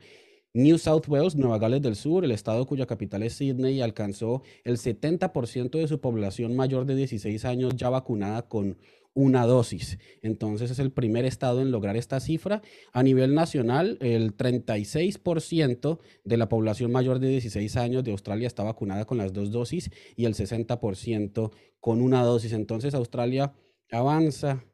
New 0.53 0.77
South 0.77 1.07
Wales, 1.07 1.35
Nueva 1.35 1.59
Gales 1.59 1.81
del 1.81 1.95
Sur, 1.95 2.25
el 2.25 2.31
estado 2.31 2.65
cuya 2.65 2.85
capital 2.85 3.23
es 3.23 3.33
Sydney, 3.33 3.79
alcanzó 3.79 4.41
el 4.65 4.77
70% 4.77 5.71
de 5.71 5.87
su 5.87 6.01
población 6.01 6.57
mayor 6.57 6.85
de 6.85 6.95
16 6.95 7.45
años 7.45 7.75
ya 7.77 7.89
vacunada 7.89 8.49
con 8.49 8.77
una 9.13 9.45
dosis. 9.45 9.97
Entonces 10.21 10.71
es 10.71 10.79
el 10.79 10.91
primer 10.91 11.25
estado 11.25 11.61
en 11.61 11.71
lograr 11.71 11.95
esta 11.95 12.19
cifra. 12.19 12.61
A 12.91 13.03
nivel 13.03 13.33
nacional, 13.33 13.97
el 14.01 14.35
36% 14.35 15.99
de 16.23 16.37
la 16.37 16.49
población 16.49 16.91
mayor 16.91 17.19
de 17.19 17.29
16 17.29 17.77
años 17.77 18.03
de 18.03 18.11
Australia 18.11 18.47
está 18.47 18.63
vacunada 18.63 19.05
con 19.05 19.17
las 19.17 19.33
dos 19.33 19.51
dosis 19.51 19.89
y 20.15 20.25
el 20.25 20.33
60% 20.33 21.51
con 21.79 22.01
una 22.01 22.23
dosis. 22.23 22.53
Entonces 22.53 22.93
Australia 22.93 23.53
avanza 23.89 24.65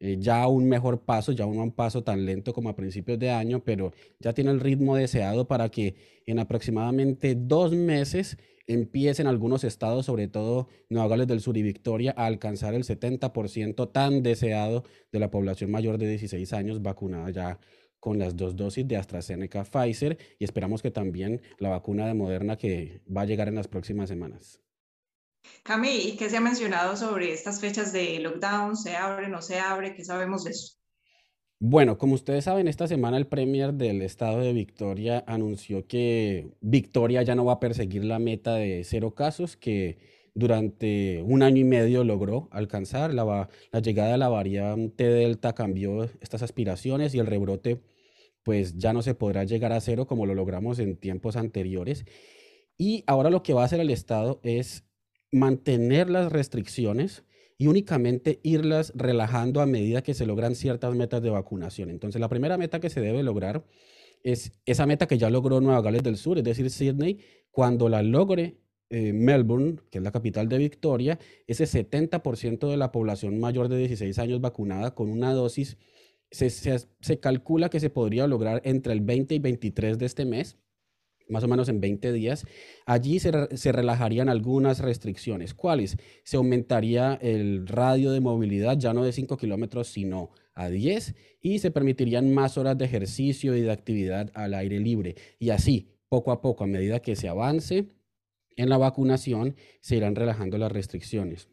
eh, 0.00 0.16
ya 0.18 0.46
un 0.46 0.68
mejor 0.68 1.00
paso, 1.02 1.32
ya 1.32 1.46
un 1.46 1.72
paso 1.72 2.04
tan 2.04 2.24
lento 2.24 2.52
como 2.52 2.68
a 2.68 2.76
principios 2.76 3.18
de 3.18 3.30
año, 3.30 3.64
pero 3.64 3.92
ya 4.20 4.32
tiene 4.32 4.50
el 4.50 4.60
ritmo 4.60 4.96
deseado 4.96 5.48
para 5.48 5.70
que 5.70 5.96
en 6.26 6.38
aproximadamente 6.38 7.34
dos 7.34 7.72
meses 7.72 8.38
empiecen 8.68 9.26
algunos 9.26 9.64
estados, 9.64 10.06
sobre 10.06 10.28
todo 10.28 10.68
Nueva 10.88 11.08
Gales 11.08 11.26
del 11.26 11.40
Sur 11.40 11.56
y 11.56 11.62
Victoria, 11.62 12.14
a 12.16 12.26
alcanzar 12.26 12.74
el 12.74 12.84
70% 12.84 13.90
tan 13.90 14.22
deseado 14.22 14.84
de 15.10 15.18
la 15.18 15.30
población 15.30 15.70
mayor 15.70 15.98
de 15.98 16.08
16 16.08 16.52
años 16.52 16.82
vacunada 16.82 17.30
ya 17.30 17.58
con 17.98 18.18
las 18.18 18.36
dos 18.36 18.54
dosis 18.54 18.86
de 18.86 18.96
AstraZeneca 18.96 19.64
Pfizer 19.64 20.18
y 20.38 20.44
esperamos 20.44 20.82
que 20.82 20.90
también 20.90 21.40
la 21.58 21.70
vacuna 21.70 22.06
de 22.06 22.14
Moderna 22.14 22.56
que 22.56 23.00
va 23.14 23.22
a 23.22 23.26
llegar 23.26 23.48
en 23.48 23.56
las 23.56 23.68
próximas 23.68 24.08
semanas. 24.08 24.60
Cami, 25.62 25.90
¿y 25.90 26.16
qué 26.16 26.30
se 26.30 26.36
ha 26.36 26.40
mencionado 26.40 26.96
sobre 26.96 27.32
estas 27.32 27.60
fechas 27.60 27.92
de 27.92 28.18
lockdown? 28.20 28.76
¿Se 28.76 28.96
abre, 28.96 29.28
no 29.28 29.42
se 29.42 29.58
abre? 29.58 29.94
¿Qué 29.94 30.04
sabemos 30.04 30.44
de 30.44 30.50
eso? 30.52 30.78
Bueno, 31.60 31.98
como 31.98 32.14
ustedes 32.14 32.44
saben, 32.44 32.68
esta 32.68 32.86
semana 32.86 33.16
el 33.16 33.26
Premier 33.26 33.74
del 33.74 34.02
estado 34.02 34.40
de 34.40 34.52
Victoria 34.52 35.24
anunció 35.26 35.86
que 35.88 36.52
Victoria 36.60 37.22
ya 37.22 37.34
no 37.34 37.44
va 37.44 37.54
a 37.54 37.60
perseguir 37.60 38.04
la 38.04 38.20
meta 38.20 38.54
de 38.54 38.84
cero 38.84 39.14
casos 39.14 39.56
que 39.56 39.98
durante 40.34 41.20
un 41.22 41.42
año 41.42 41.58
y 41.58 41.64
medio 41.64 42.04
logró 42.04 42.48
alcanzar. 42.52 43.12
La, 43.12 43.48
la 43.72 43.80
llegada 43.80 44.12
de 44.12 44.18
la 44.18 44.28
variante 44.28 45.04
Delta 45.04 45.52
cambió 45.52 46.04
estas 46.20 46.42
aspiraciones 46.42 47.14
y 47.14 47.18
el 47.18 47.26
rebrote 47.26 47.82
pues 48.44 48.78
ya 48.78 48.92
no 48.92 49.02
se 49.02 49.14
podrá 49.14 49.44
llegar 49.44 49.72
a 49.72 49.80
cero 49.80 50.06
como 50.06 50.26
lo 50.26 50.34
logramos 50.34 50.78
en 50.78 50.96
tiempos 50.96 51.36
anteriores. 51.36 52.06
Y 52.78 53.02
ahora 53.08 53.30
lo 53.30 53.42
que 53.42 53.52
va 53.52 53.62
a 53.62 53.64
hacer 53.66 53.80
el 53.80 53.90
Estado 53.90 54.40
es 54.44 54.87
mantener 55.30 56.10
las 56.10 56.32
restricciones 56.32 57.24
y 57.58 57.66
únicamente 57.66 58.38
irlas 58.42 58.92
relajando 58.94 59.60
a 59.60 59.66
medida 59.66 60.02
que 60.02 60.14
se 60.14 60.26
logran 60.26 60.54
ciertas 60.54 60.94
metas 60.94 61.22
de 61.22 61.30
vacunación. 61.30 61.90
Entonces, 61.90 62.20
la 62.20 62.28
primera 62.28 62.56
meta 62.56 62.80
que 62.80 62.88
se 62.88 63.00
debe 63.00 63.22
lograr 63.22 63.64
es 64.22 64.52
esa 64.64 64.86
meta 64.86 65.06
que 65.06 65.18
ya 65.18 65.28
logró 65.28 65.60
Nueva 65.60 65.82
Gales 65.82 66.02
del 66.02 66.16
Sur, 66.16 66.38
es 66.38 66.44
decir, 66.44 66.70
Sydney, 66.70 67.18
cuando 67.50 67.88
la 67.88 68.02
logre 68.02 68.58
eh, 68.90 69.12
Melbourne, 69.12 69.80
que 69.90 69.98
es 69.98 70.04
la 70.04 70.12
capital 70.12 70.48
de 70.48 70.58
Victoria, 70.58 71.18
ese 71.46 71.64
70% 71.64 72.70
de 72.70 72.76
la 72.76 72.92
población 72.92 73.38
mayor 73.38 73.68
de 73.68 73.78
16 73.78 74.18
años 74.18 74.40
vacunada 74.40 74.94
con 74.94 75.10
una 75.10 75.32
dosis, 75.32 75.76
se, 76.30 76.50
se 76.50 77.20
calcula 77.20 77.70
que 77.70 77.80
se 77.80 77.90
podría 77.90 78.26
lograr 78.26 78.60
entre 78.64 78.92
el 78.92 79.00
20 79.00 79.34
y 79.34 79.38
23 79.38 79.98
de 79.98 80.06
este 80.06 80.24
mes 80.26 80.58
más 81.28 81.44
o 81.44 81.48
menos 81.48 81.68
en 81.68 81.80
20 81.80 82.12
días, 82.12 82.46
allí 82.86 83.18
se, 83.18 83.32
se, 83.56 83.72
relajarían 83.72 84.28
algunas 84.28 84.80
restricciones. 84.80 85.54
¿Cuáles? 85.54 85.96
Se 86.24 86.36
aumentaría 86.36 87.18
el 87.20 87.66
radio 87.66 88.10
de 88.12 88.20
movilidad 88.20 88.78
ya 88.78 88.92
no 88.94 89.04
de 89.04 89.12
5 89.12 89.36
kilómetros, 89.36 89.88
sino 89.88 90.30
a 90.58 90.68
10 90.68 91.14
y 91.40 91.60
se 91.60 91.70
permitirían 91.70 92.34
más 92.34 92.58
horas 92.58 92.76
de 92.76 92.84
ejercicio 92.84 93.56
y 93.56 93.60
de 93.60 93.70
actividad 93.70 94.30
al 94.34 94.54
aire 94.54 94.80
libre. 94.80 95.14
Y 95.38 95.50
así, 95.50 95.94
poco 96.08 96.32
a 96.32 96.42
poco, 96.42 96.64
a 96.64 96.66
medida 96.66 97.00
que 97.00 97.16
se 97.16 97.28
avance 97.28 97.88
en 98.56 98.68
la 98.68 98.76
vacunación, 98.76 99.54
se 99.80 99.96
irán 99.96 100.16
relajando 100.16 100.58
las 100.58 100.72
restricciones. 100.72 101.48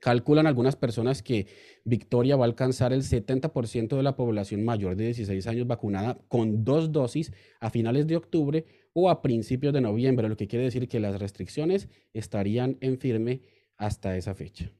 Calculan 0.00 0.46
algunas 0.46 0.76
personas 0.76 1.22
que 1.22 1.48
Victoria 1.84 2.36
va 2.36 2.44
a 2.44 2.46
alcanzar 2.46 2.92
el 2.92 3.02
70% 3.02 3.96
de 3.96 4.02
la 4.02 4.14
población 4.14 4.64
mayor 4.64 4.94
de 4.94 5.06
16 5.06 5.46
años 5.48 5.66
vacunada 5.66 6.18
con 6.28 6.64
dos 6.64 6.92
dosis 6.92 7.32
a 7.58 7.70
finales 7.70 8.06
de 8.06 8.16
octubre 8.16 8.66
o 8.98 9.10
a 9.10 9.20
principios 9.20 9.74
de 9.74 9.82
noviembre, 9.82 10.26
lo 10.26 10.38
que 10.38 10.48
quiere 10.48 10.64
decir 10.64 10.88
que 10.88 11.00
las 11.00 11.20
restricciones 11.20 11.90
estarían 12.14 12.78
en 12.80 12.98
firme 12.98 13.42
hasta 13.76 14.16
esa 14.16 14.34
fecha. 14.34 14.72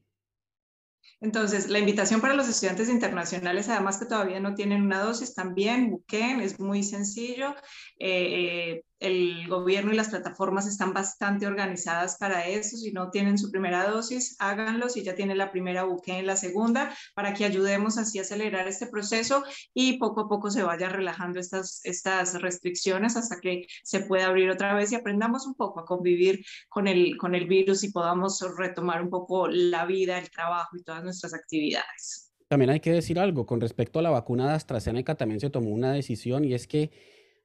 Entonces, 1.21 1.69
la 1.69 1.77
invitación 1.77 2.19
para 2.19 2.33
los 2.33 2.49
estudiantes 2.49 2.89
internacionales, 2.89 3.69
además 3.69 3.99
que 3.99 4.07
todavía 4.07 4.39
no 4.39 4.55
tienen 4.55 4.81
una 4.81 5.01
dosis, 5.01 5.35
también 5.35 5.91
busquen, 5.91 6.41
es 6.41 6.59
muy 6.59 6.81
sencillo. 6.81 7.53
Eh, 7.99 8.81
eh, 8.81 8.83
el 8.99 9.47
gobierno 9.47 9.93
y 9.93 9.95
las 9.95 10.09
plataformas 10.09 10.67
están 10.67 10.93
bastante 10.93 11.47
organizadas 11.47 12.17
para 12.17 12.47
eso. 12.47 12.77
Si 12.77 12.91
no 12.91 13.09
tienen 13.09 13.37
su 13.37 13.51
primera 13.51 13.87
dosis, 13.87 14.35
háganlo. 14.39 14.89
Si 14.89 15.03
ya 15.03 15.15
tienen 15.15 15.37
la 15.37 15.51
primera, 15.51 15.83
busquen 15.83 16.25
la 16.25 16.35
segunda 16.35 16.93
para 17.13 17.33
que 17.33 17.45
ayudemos 17.45 17.97
así 17.97 18.19
a 18.19 18.21
acelerar 18.21 18.67
este 18.67 18.87
proceso 18.87 19.43
y 19.73 19.97
poco 19.97 20.21
a 20.21 20.27
poco 20.27 20.49
se 20.49 20.63
vayan 20.63 20.91
relajando 20.91 21.39
estas, 21.39 21.81
estas 21.83 22.41
restricciones 22.41 23.15
hasta 23.15 23.39
que 23.39 23.67
se 23.83 24.01
pueda 24.01 24.27
abrir 24.27 24.49
otra 24.49 24.73
vez 24.73 24.91
y 24.91 24.95
aprendamos 24.95 25.45
un 25.45 25.55
poco 25.55 25.79
a 25.79 25.85
convivir 25.85 26.43
con 26.69 26.87
el, 26.87 27.17
con 27.17 27.35
el 27.35 27.47
virus 27.47 27.83
y 27.83 27.91
podamos 27.91 28.43
retomar 28.57 29.01
un 29.01 29.09
poco 29.09 29.47
la 29.47 29.85
vida, 29.85 30.17
el 30.17 30.29
trabajo 30.29 30.77
y 30.77 30.83
todas 30.83 31.03
nuestras 31.03 31.33
actividades. 31.33 32.31
También 32.47 32.69
hay 32.69 32.79
que 32.79 32.91
decir 32.91 33.19
algo 33.19 33.45
con 33.45 33.59
respecto 33.59 33.99
a 33.99 34.01
la 34.01 34.09
vacuna 34.09 34.47
de 34.47 34.53
AstraZeneca, 34.53 35.15
también 35.15 35.41
se 35.41 35.49
tomó 35.49 35.69
una 35.69 35.91
decisión 35.91 36.45
y 36.45 36.53
es 36.53 36.65
que 36.65 36.91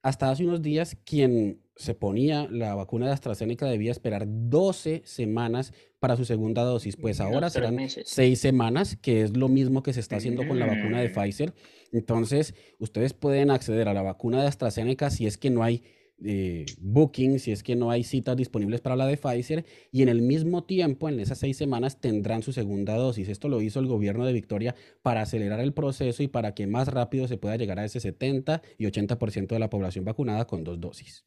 hasta 0.03 0.31
hace 0.31 0.45
unos 0.45 0.63
días, 0.63 0.97
quien 1.05 1.61
se 1.77 1.95
ponía 1.95 2.49
la 2.51 2.75
vacuna 2.75 3.07
de 3.07 3.13
AstraZeneca 3.13 3.67
debía 3.67 3.93
esperar 3.93 4.27
12 4.27 5.03
semanas 5.05 5.73
para 6.01 6.17
su 6.17 6.25
segunda 6.25 6.63
dosis. 6.63 6.97
Pues 6.97 7.21
ahora 7.21 7.51
serán 7.51 7.79
6 7.89 8.39
semanas, 8.39 8.97
que 9.01 9.23
es 9.23 9.37
lo 9.37 9.49
mismo 9.49 9.83
que 9.83 9.93
se 9.93 10.01
está 10.01 10.17
haciendo 10.17 10.47
con 10.47 10.59
la 10.59 10.67
vacuna 10.67 11.01
de 11.01 11.09
mm. 11.09 11.13
Pfizer. 11.13 11.55
Entonces, 11.93 12.55
ustedes 12.79 13.15
pueden 13.15 13.51
acceder 13.51 13.89
a 13.89 13.95
la 13.95 14.03
vacuna 14.03 14.43
de 14.43 14.49
AstraZeneca 14.49 15.11
si 15.11 15.27
es 15.27 15.39
que 15.39 15.51
no 15.51 15.63
hay 15.63 15.83
eh, 16.25 16.67
booking, 16.81 17.39
si 17.39 17.53
es 17.53 17.63
que 17.63 17.77
no 17.77 17.91
hay 17.91 18.05
citas 18.05 18.37
disponibles 18.37 18.81
para 18.81 18.97
la 18.97 19.07
de 19.07 19.17
Pfizer, 19.17 19.65
y 19.91 20.03
en 20.03 20.09
el 20.09 20.23
mismo 20.23 20.65
tiempo, 20.65 21.09
en 21.09 21.21
esas 21.21 21.39
seis 21.39 21.57
semanas, 21.57 22.01
tendrán 22.01 22.43
su 22.43 22.53
segunda 22.53 22.95
dosis. 22.95 23.29
Esto 23.29 23.49
lo 23.49 23.61
hizo 23.61 23.81
el 23.81 23.87
gobierno 23.87 24.25
de 24.25 24.33
Victoria 24.33 24.75
para 25.03 25.23
acelerar 25.23 25.61
el 25.61 25.73
proceso 25.73 26.23
y 26.23 26.29
para 26.29 26.55
que 26.55 26.67
más 26.67 26.89
rápido 26.89 27.29
se 27.29 27.39
pueda 27.39 27.57
llegar 27.57 27.79
a 27.79 27.85
ese 27.85 28.01
70 28.01 28.63
y 28.79 28.87
80% 28.87 29.49
de 29.49 29.59
la 29.59 29.71
población 29.71 30.05
vacunada 30.05 30.47
con 30.47 30.65
dos 30.65 30.81
dosis. 30.81 31.25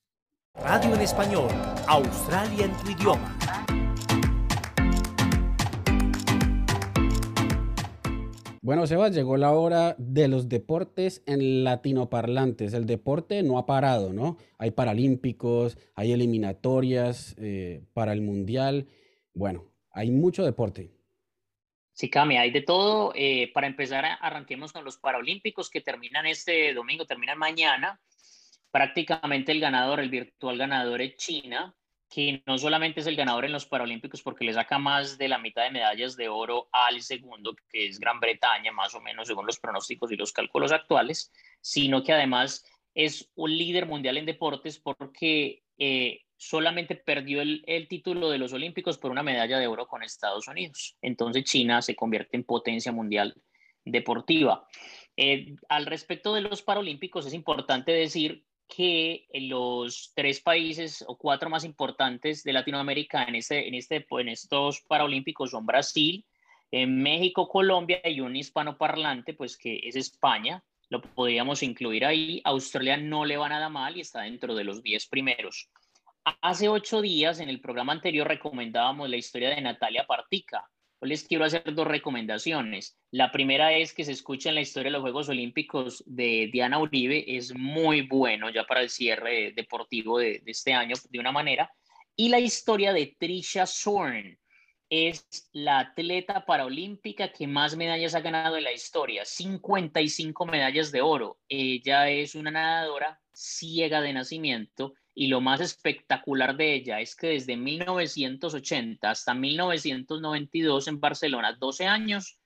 Radio 0.55 0.95
en 0.95 1.01
español, 1.01 1.49
Australia 1.88 2.65
en 2.65 2.77
tu 2.77 2.91
idioma. 2.91 3.85
Bueno, 8.65 8.88
Sebas, 8.88 9.13
llegó 9.13 9.38
la 9.38 9.51
hora 9.51 9.95
de 9.99 10.28
los 10.28 10.49
deportes 10.49 11.21
en 11.28 11.63
latinoparlantes. 11.63 12.73
El 12.73 12.88
deporte 12.88 13.43
no 13.43 13.60
ha 13.60 13.67
parado, 13.67 14.12
¿no? 14.12 14.38
Hay 14.58 14.71
paralímpicos, 14.71 15.78
hay 15.93 16.13
eliminatorias 16.13 17.36
eh, 17.38 17.84
para 17.93 18.12
el 18.12 18.21
mundial. 18.21 18.88
Bueno, 19.36 19.71
hay 19.91 20.10
mucho 20.10 20.43
deporte. 20.43 20.89
Sí, 21.93 22.10
Cami, 22.10 22.38
hay 22.38 22.49
de 22.49 22.62
todo. 22.62 23.13
Eh, 23.13 23.51
para 23.54 23.67
empezar, 23.67 24.04
arranquemos 24.19 24.73
con 24.73 24.84
los 24.84 24.97
paralímpicos 24.97 25.69
que 25.69 25.82
terminan 25.82 26.25
este 26.25 26.73
domingo, 26.73 27.06
terminan 27.06 27.38
mañana. 27.38 28.01
Prácticamente 28.71 29.51
el 29.51 29.60
ganador, 29.60 29.99
el 29.99 30.10
virtual 30.10 30.58
ganador 30.58 31.04
es 31.04 31.17
China 31.17 31.75
que 32.09 32.43
no 32.45 32.57
solamente 32.57 32.99
es 32.99 33.07
el 33.07 33.15
ganador 33.15 33.45
en 33.45 33.51
los 33.51 33.65
Paralímpicos 33.65 34.21
porque 34.21 34.45
le 34.45 34.53
saca 34.53 34.77
más 34.77 35.17
de 35.17 35.27
la 35.27 35.37
mitad 35.37 35.63
de 35.63 35.71
medallas 35.71 36.15
de 36.15 36.29
oro 36.29 36.69
al 36.71 37.01
segundo, 37.01 37.55
que 37.69 37.87
es 37.87 37.99
Gran 37.99 38.19
Bretaña, 38.19 38.71
más 38.71 38.93
o 38.95 39.01
menos 39.01 39.27
según 39.27 39.45
los 39.45 39.59
pronósticos 39.59 40.11
y 40.11 40.15
los 40.15 40.31
cálculos 40.31 40.71
actuales, 40.71 41.31
sino 41.61 42.03
que 42.03 42.13
además 42.13 42.63
es 42.93 43.29
un 43.35 43.58
líder 43.58 43.85
mundial 43.85 44.17
en 44.17 44.25
deportes 44.25 44.79
porque 44.79 45.63
eh, 45.77 46.21
solamente 46.37 46.95
perdió 46.95 47.41
el, 47.41 47.87
título 47.89 48.29
de 48.29 48.37
los 48.37 48.53
Olímpicos 48.53 48.97
por 48.97 49.12
una 49.12 49.23
medalla 49.23 49.60
de 49.60 49.67
oro 49.67 49.87
con 49.87 50.03
Estados 50.03 50.47
Unidos. 50.47 50.97
Entonces 51.01 51.43
China 51.43 51.81
se 51.81 51.95
convierte 51.95 52.37
en 52.37 52.43
potencia 52.43 52.91
mundial 52.91 53.35
deportiva. 53.83 54.67
Eh, 55.17 55.56
al 55.69 55.85
respecto 55.85 56.33
de 56.33 56.41
los 56.41 56.62
Paralímpicos, 56.62 57.25
es 57.25 57.33
importante 57.33 57.91
decir 57.91 58.45
que 58.67 59.27
los 59.33 60.11
tres 60.15 60.41
países 60.41 61.03
o 61.07 61.17
cuatro 61.17 61.49
más 61.49 61.63
importantes 61.63 62.43
de 62.43 62.53
Latinoamérica 62.53 63.23
en, 63.23 63.35
este, 63.35 63.67
en, 63.67 63.75
este, 63.75 64.05
en 64.09 64.29
estos 64.29 64.81
Paralímpicos 64.81 65.51
son 65.51 65.65
Brasil, 65.65 66.25
eh, 66.71 66.87
México, 66.87 67.47
Colombia 67.47 68.01
y 68.03 68.19
un 68.21 68.35
hispanoparlante, 68.35 69.33
pues 69.33 69.57
que 69.57 69.79
es 69.83 69.95
España. 69.95 70.63
Lo 70.89 71.01
podríamos 71.01 71.63
incluir 71.63 72.05
ahí. 72.05 72.41
Australia 72.43 72.97
no 72.97 73.25
le 73.25 73.37
va 73.37 73.49
nada 73.49 73.69
mal 73.69 73.97
y 73.97 74.01
está 74.01 74.21
dentro 74.21 74.55
de 74.55 74.63
los 74.63 74.83
diez 74.83 75.07
primeros. 75.07 75.69
Hace 76.41 76.69
ocho 76.69 77.01
días, 77.01 77.39
en 77.39 77.49
el 77.49 77.61
programa 77.61 77.93
anterior, 77.93 78.27
recomendábamos 78.27 79.09
la 79.09 79.15
historia 79.15 79.49
de 79.49 79.61
Natalia 79.61 80.05
Partica, 80.07 80.67
les 81.06 81.23
quiero 81.27 81.45
hacer 81.45 81.73
dos 81.73 81.87
recomendaciones. 81.87 82.97
La 83.12 83.31
primera 83.31 83.73
es 83.73 83.93
que 83.93 84.03
se 84.03 84.12
escuchen 84.12 84.56
la 84.56 84.62
historia 84.62 84.89
de 84.89 84.93
los 84.93 85.01
Juegos 85.01 85.29
Olímpicos 85.29 86.03
de 86.06 86.49
Diana 86.51 86.79
Uribe, 86.79 87.37
es 87.37 87.56
muy 87.56 88.01
bueno 88.01 88.49
ya 88.49 88.65
para 88.65 88.81
el 88.81 88.89
cierre 88.89 89.53
deportivo 89.56 90.19
de, 90.19 90.41
este 90.45 90.73
año 90.73 90.95
de 91.10 91.19
una 91.19 91.31
manera. 91.31 91.71
Y 92.15 92.29
la 92.29 92.39
historia 92.39 92.93
de 92.93 93.15
Trisha 93.19 93.65
Sorn, 93.65 94.37
es 94.89 95.49
la 95.51 95.79
atleta 95.79 96.45
paraolímpica 96.45 97.31
que 97.31 97.47
más 97.47 97.75
medallas 97.75 98.13
ha 98.15 98.21
ganado 98.21 98.58
en 98.58 98.63
la 98.63 98.71
historia, 98.71 99.25
55 99.25 100.45
medallas 100.45 100.91
de 100.91 101.01
oro. 101.01 101.39
Ella 101.49 102.10
es 102.10 102.35
una 102.35 102.51
nadadora 102.51 103.19
ciega 103.33 104.01
de 104.01 104.13
nacimiento 104.13 104.93
y 105.15 105.27
lo 105.27 105.39
más 105.39 105.61
espectacular 105.61 106.57
de 106.57 106.75
ella 106.75 106.99
es 106.99 107.15
que 107.15 107.27
desde 107.27 107.55
1980 107.55 109.09
hasta 109.09 109.33
1992 109.33 110.89
en 110.89 110.99
Barcelona, 110.99 111.53
12 111.53 111.87
años, 111.87 112.37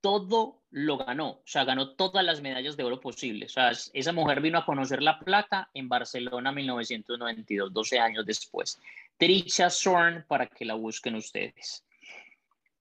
todo 0.00 0.62
lo 0.70 0.98
ganó, 0.98 1.30
o 1.30 1.42
sea, 1.44 1.64
ganó 1.64 1.96
todas 1.96 2.24
las 2.24 2.40
medallas 2.40 2.76
de 2.76 2.84
oro 2.84 3.00
posibles. 3.00 3.50
O 3.50 3.54
sea, 3.54 3.72
esa 3.92 4.12
mujer 4.12 4.40
vino 4.40 4.56
a 4.56 4.64
conocer 4.64 5.02
la 5.02 5.18
plata 5.18 5.68
en 5.74 5.88
Barcelona 5.88 6.52
1992, 6.52 7.72
12 7.72 7.98
años 7.98 8.24
después. 8.24 8.80
Trisha 9.16 9.68
Sorn 9.68 10.24
para 10.28 10.46
que 10.46 10.64
la 10.64 10.74
busquen 10.74 11.16
ustedes. 11.16 11.84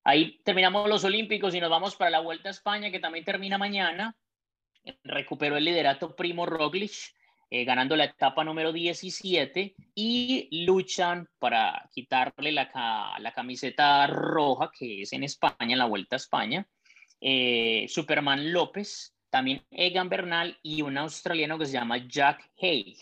Ahí 0.03 0.39
terminamos 0.43 0.87
los 0.87 1.03
Olímpicos 1.03 1.55
y 1.55 1.59
nos 1.59 1.71
vamos 1.71 1.95
para 1.95 2.11
la 2.11 2.19
Vuelta 2.19 2.49
a 2.49 2.51
España, 2.51 2.91
que 2.91 2.99
también 2.99 3.25
termina 3.25 3.57
mañana. 3.57 4.15
Recuperó 5.03 5.57
el 5.57 5.65
liderato 5.65 6.15
Primo 6.15 6.45
Roglic, 6.45 7.15
eh, 7.49 7.63
ganando 7.63 7.95
la 7.95 8.05
etapa 8.05 8.43
número 8.43 8.73
17 8.73 9.75
y 9.93 10.65
luchan 10.65 11.27
para 11.37 11.87
quitarle 11.93 12.51
la, 12.51 13.15
la, 13.19 13.31
camiseta 13.33 14.07
roja, 14.07 14.71
que 14.77 15.03
es 15.03 15.13
en 15.13 15.23
España, 15.23 15.55
en 15.73 15.77
la 15.77 15.85
Vuelta 15.85 16.15
a 16.15 16.17
España. 16.17 16.67
Eh, 17.21 17.85
Superman 17.87 18.51
López, 18.51 19.15
también 19.29 19.65
Egan 19.71 20.09
Bernal 20.09 20.57
y 20.63 20.81
un 20.81 20.97
australiano 20.97 21.57
que 21.57 21.65
se 21.65 21.73
llama 21.73 22.07
Jack 22.07 22.51
Hay. 22.61 22.97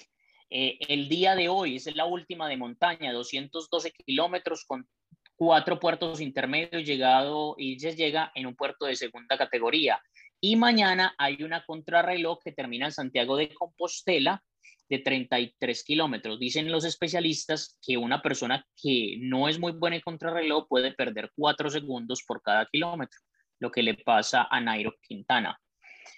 Eh, 0.50 0.78
el 0.88 1.10
día 1.10 1.36
de 1.36 1.50
hoy 1.50 1.78
es 1.78 1.96
la 1.96 2.06
última 2.06 2.48
de 2.48 2.58
montaña, 2.58 3.12
212 3.12 3.92
kilómetros 3.92 4.66
con 4.66 4.88
cuatro 5.36 5.80
puertos 5.80 6.22
intermedios 6.22 6.84
llegado 6.84 7.56
y 7.58 7.78
llega 7.78 8.32
en 8.36 8.46
un 8.46 8.56
puerto 8.56 8.86
de 8.86 8.96
segunda 8.96 9.38
categoría. 9.38 10.02
Y 10.46 10.58
mañana 10.58 11.16
hay 11.18 11.42
una 11.42 11.66
contrarreloj 11.66 12.40
que 12.44 12.52
termina 12.52 12.88
en 12.88 12.92
Santiago 12.92 13.38
de 13.38 13.54
Compostela 13.54 14.44
de 14.90 15.00
33 15.00 15.86
kilómetros. 15.86 16.38
Dicen 16.38 16.70
los 16.70 16.84
especialistas 16.84 17.80
que 17.82 17.96
una 17.96 18.22
persona 18.22 18.68
que 18.76 19.16
no 19.22 19.48
es 19.48 19.58
muy 19.58 19.72
buena 19.72 19.96
en 19.96 20.02
contrarreloj 20.02 20.68
puede 20.68 20.92
perder 20.92 21.32
cuatro 21.34 21.70
segundos 21.70 22.24
por 22.28 22.42
cada 22.42 22.66
kilómetro, 22.66 23.22
lo 23.60 23.72
que 23.72 23.84
le 23.84 23.94
pasa 23.94 24.46
a 24.52 24.60
Nairo 24.60 24.94
Quintana. 25.02 25.58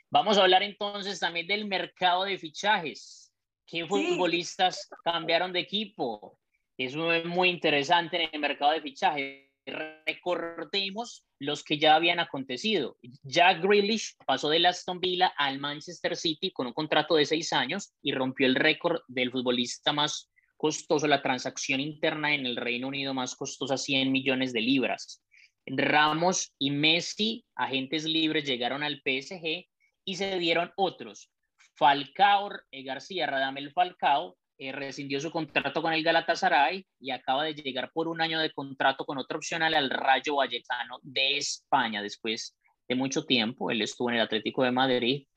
Vamos 0.10 0.40
a 0.40 0.42
hablar 0.42 0.64
entonces 0.64 1.20
también 1.20 1.46
del 1.46 1.68
mercado 1.68 2.24
de 2.24 2.40
fichajes. 2.40 3.32
¿Qué 3.68 3.86
futbolistas 3.86 4.90
cambiaron 5.04 5.54
de 5.54 5.60
equipo? 5.60 6.40
Eso 6.76 7.14
es 7.14 7.26
muy 7.26 7.50
interesante 7.50 8.24
en 8.24 8.30
el 8.34 8.40
mercado 8.40 8.72
de 8.72 8.82
fichaje. 8.82 9.55
Recordemos 9.66 11.26
los 11.40 11.64
que 11.64 11.78
ya 11.80 11.96
habían 11.96 12.20
acontecido. 12.20 12.98
Jack 13.24 13.64
Grealish 13.64 14.16
pasó 14.26 14.50
del 14.50 14.66
Aston 14.66 15.00
Villa 15.00 15.34
al 15.38 15.60
Manchester 15.60 16.16
City 16.16 16.52
con 16.52 16.68
un 16.68 16.74
contrato 16.74 17.16
de 17.16 17.26
seis 17.26 17.52
años 17.52 17.94
y 18.02 18.12
rompió 18.12 18.46
el 18.46 18.56
récord 18.56 19.02
del 19.08 19.32
futbolista 19.32 19.92
más 19.92 20.32
costoso, 20.58 21.08
la 21.08 21.22
transacción 21.22 21.80
interna 21.80 22.34
en 22.34 22.46
el 22.46 22.56
Reino 22.56 22.88
Unido 22.88 23.14
más 23.14 23.36
costosa, 23.36 23.78
100 23.78 24.12
millones 24.12 24.54
de 24.54 24.62
libras. 24.62 25.24
Ramos 25.66 26.54
y 26.60 26.72
Messi, 26.72 27.46
agentes 27.56 28.06
libres, 28.06 28.46
llegaron 28.46 28.84
al 28.84 29.02
PSG 29.04 29.66
y 30.06 30.16
se 30.16 30.38
dieron 30.38 30.72
otros. 30.76 31.32
Falcao 31.76 32.50
García 32.72 33.28
Radamel 33.28 33.74
Falcao 33.74 34.38
eh, 34.58 34.72
rescindió 34.72 35.20
su 35.20 35.32
contrato 35.32 35.82
con 35.82 35.94
el 35.94 36.04
Galatasaray 36.04 36.86
y 37.00 37.12
acaba 37.12 37.44
de 37.44 37.54
llegar 37.54 37.92
por 37.92 38.08
un 38.08 38.22
año 38.22 38.40
de 38.40 38.52
contrato 38.52 39.06
con 39.06 39.18
otro 39.18 39.38
opcional 39.38 39.74
al 39.74 39.90
Rayo 39.90 40.36
Vallecano 40.36 41.00
de 41.02 41.38
España 41.38 42.02
después 42.02 42.58
de 42.88 42.96
mucho 42.96 43.26
tiempo. 43.26 43.72
Él 43.72 43.82
estuvo 43.82 44.10
en 44.10 44.16
el 44.16 44.22
Atlético 44.22 44.64
de 44.64 44.72
Madrid, 44.72 45.28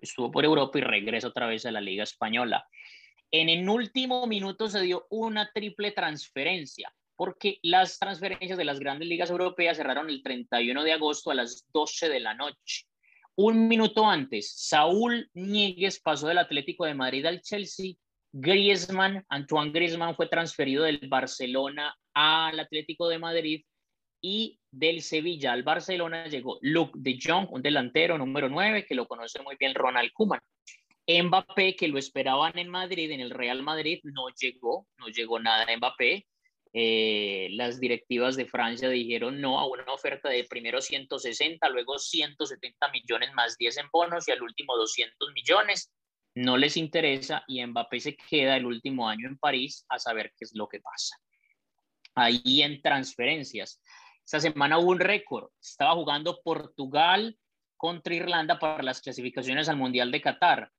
estuvo 0.00 0.30
por 0.30 0.44
Europa 0.44 0.78
y 0.78 0.82
regresa 0.82 1.28
otra 1.28 1.46
vez 1.46 1.66
a 1.66 1.72
la 1.72 1.80
Liga 1.80 2.04
Española. 2.04 2.64
En 3.30 3.48
el 3.48 3.68
último 3.68 4.26
minuto 4.26 4.68
se 4.68 4.80
dio 4.82 5.06
una 5.10 5.50
triple 5.52 5.90
transferencia 5.90 6.94
porque 7.16 7.58
las 7.62 7.98
transferencias 7.98 8.58
de 8.58 8.64
las 8.64 8.78
grandes 8.78 9.08
ligas 9.08 9.30
europeas 9.30 9.76
cerraron 9.76 10.10
el 10.10 10.22
31 10.22 10.82
de 10.82 10.92
agosto 10.92 11.30
a 11.30 11.34
las 11.34 11.66
12 11.72 12.08
de 12.08 12.20
la 12.20 12.34
noche. 12.34 12.86
Un 13.36 13.66
minuto 13.66 14.06
antes, 14.06 14.52
Saúl 14.56 15.28
Niegues 15.34 16.00
pasó 16.00 16.28
del 16.28 16.38
Atlético 16.38 16.84
de 16.84 16.94
Madrid 16.94 17.26
al 17.26 17.40
Chelsea. 17.40 17.94
Griezmann, 18.36 19.24
Antoine 19.28 19.70
Griezmann 19.70 20.16
fue 20.16 20.26
transferido 20.26 20.82
del 20.82 20.98
Barcelona 21.08 21.94
al 22.14 22.58
Atlético 22.58 23.08
de 23.08 23.20
Madrid 23.20 23.64
y 24.20 24.58
del 24.72 25.02
Sevilla 25.02 25.52
al 25.52 25.62
Barcelona 25.62 26.26
llegó 26.26 26.58
Luke 26.60 26.94
de 26.96 27.16
Jong, 27.22 27.46
un 27.52 27.62
delantero 27.62 28.18
número 28.18 28.48
9 28.48 28.86
que 28.86 28.96
lo 28.96 29.06
conoce 29.06 29.40
muy 29.40 29.54
bien 29.54 29.72
Ronald 29.76 30.10
Koeman. 30.12 30.40
Mbappé, 31.06 31.76
que 31.76 31.86
lo 31.86 31.96
esperaban 31.96 32.58
en 32.58 32.70
Madrid, 32.70 33.12
en 33.12 33.20
el 33.20 33.30
Real 33.30 33.62
Madrid, 33.62 34.00
no 34.02 34.28
llegó, 34.30 34.88
no 34.98 35.06
llegó 35.06 35.38
nada 35.38 35.64
de 35.66 35.76
Mbappé. 35.76 36.26
Eh, 36.72 37.50
las 37.52 37.78
directivas 37.78 38.34
de 38.34 38.46
Francia 38.46 38.88
dijeron 38.88 39.40
no 39.40 39.60
a 39.60 39.68
una 39.68 39.84
oferta 39.92 40.28
de 40.28 40.42
primero 40.42 40.80
160, 40.80 41.68
luego 41.68 42.00
170 42.00 42.88
millones 42.88 43.32
más 43.34 43.56
10 43.58 43.76
en 43.76 43.86
bonos 43.92 44.26
y 44.26 44.32
al 44.32 44.42
último 44.42 44.76
200 44.76 45.32
millones. 45.34 45.92
No 46.34 46.56
les 46.56 46.76
interesa 46.76 47.44
y 47.46 47.64
Mbappé 47.64 48.00
se 48.00 48.16
queda 48.16 48.56
el 48.56 48.66
último 48.66 49.08
año 49.08 49.28
en 49.28 49.38
París 49.38 49.84
a 49.88 49.98
saber 49.98 50.32
qué 50.36 50.44
es 50.44 50.54
lo 50.54 50.68
que 50.68 50.80
pasa. 50.80 51.16
Ahí 52.14 52.62
en 52.62 52.80
transferencias. 52.82 53.80
Esta 54.24 54.40
semana 54.40 54.78
hubo 54.78 54.90
un 54.90 55.00
récord. 55.00 55.50
Estaba 55.60 55.94
jugando 55.94 56.40
Portugal 56.42 57.38
contra 57.76 58.14
Irlanda 58.14 58.58
para 58.58 58.82
las 58.82 59.00
clasificaciones 59.00 59.68
al 59.68 59.76
Mundial 59.76 60.10
de 60.10 60.22
Qatar. 60.22 60.70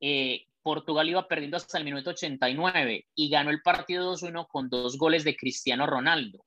Eh, 0.00 0.46
Portugal 0.62 1.08
iba 1.08 1.26
perdiendo 1.26 1.56
hasta 1.56 1.78
el 1.78 1.84
minuto 1.84 2.10
89 2.10 3.06
y 3.14 3.30
ganó 3.30 3.50
el 3.50 3.62
partido 3.62 4.12
2-1 4.12 4.46
con 4.48 4.68
dos 4.68 4.98
goles 4.98 5.24
de 5.24 5.36
Cristiano 5.36 5.86
Ronaldo. 5.86 6.44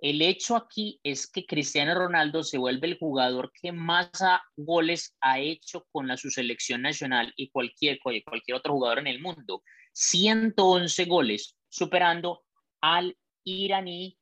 El 0.00 0.22
hecho 0.22 0.56
aquí 0.56 0.98
es 1.02 1.30
que 1.30 1.44
Cristiano 1.44 1.94
Ronaldo 1.94 2.42
se 2.42 2.56
vuelve 2.56 2.86
el 2.88 2.98
jugador 2.98 3.52
que 3.52 3.70
más 3.70 4.10
goles 4.56 5.14
ha 5.20 5.38
hecho 5.38 5.86
con 5.92 6.08
la, 6.08 6.16
su 6.16 6.30
selección 6.30 6.82
nacional 6.82 7.32
y 7.36 7.50
cualquier, 7.50 7.98
cualquier 8.00 8.56
otro 8.56 8.72
jugador 8.72 9.00
en 9.00 9.08
el 9.08 9.20
mundo. 9.20 9.62
111 9.92 11.04
goles, 11.04 11.56
superando 11.68 12.42
al 12.80 13.14
iraní, 13.44 14.18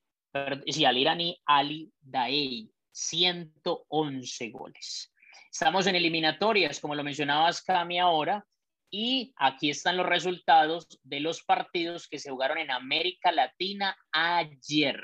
sí, 0.67 0.85
al 0.85 0.99
iraní 0.99 1.41
Ali 1.47 1.93
Daei. 2.01 2.71
111 2.91 4.51
goles. 4.51 5.13
Estamos 5.53 5.87
en 5.87 5.95
eliminatorias, 5.95 6.81
como 6.81 6.97
lo 6.97 7.05
mencionabas, 7.05 7.63
Cami, 7.63 8.01
ahora. 8.01 8.45
Y 8.91 9.33
aquí 9.37 9.71
están 9.71 9.97
los 9.97 10.07
resultados 10.07 10.89
de 11.05 11.21
los 11.21 11.45
partidos 11.45 12.09
que 12.09 12.19
se 12.19 12.31
jugaron 12.31 12.59
en 12.59 12.73
América 12.73 13.31
Latina 13.31 13.97
ayer. 14.11 15.01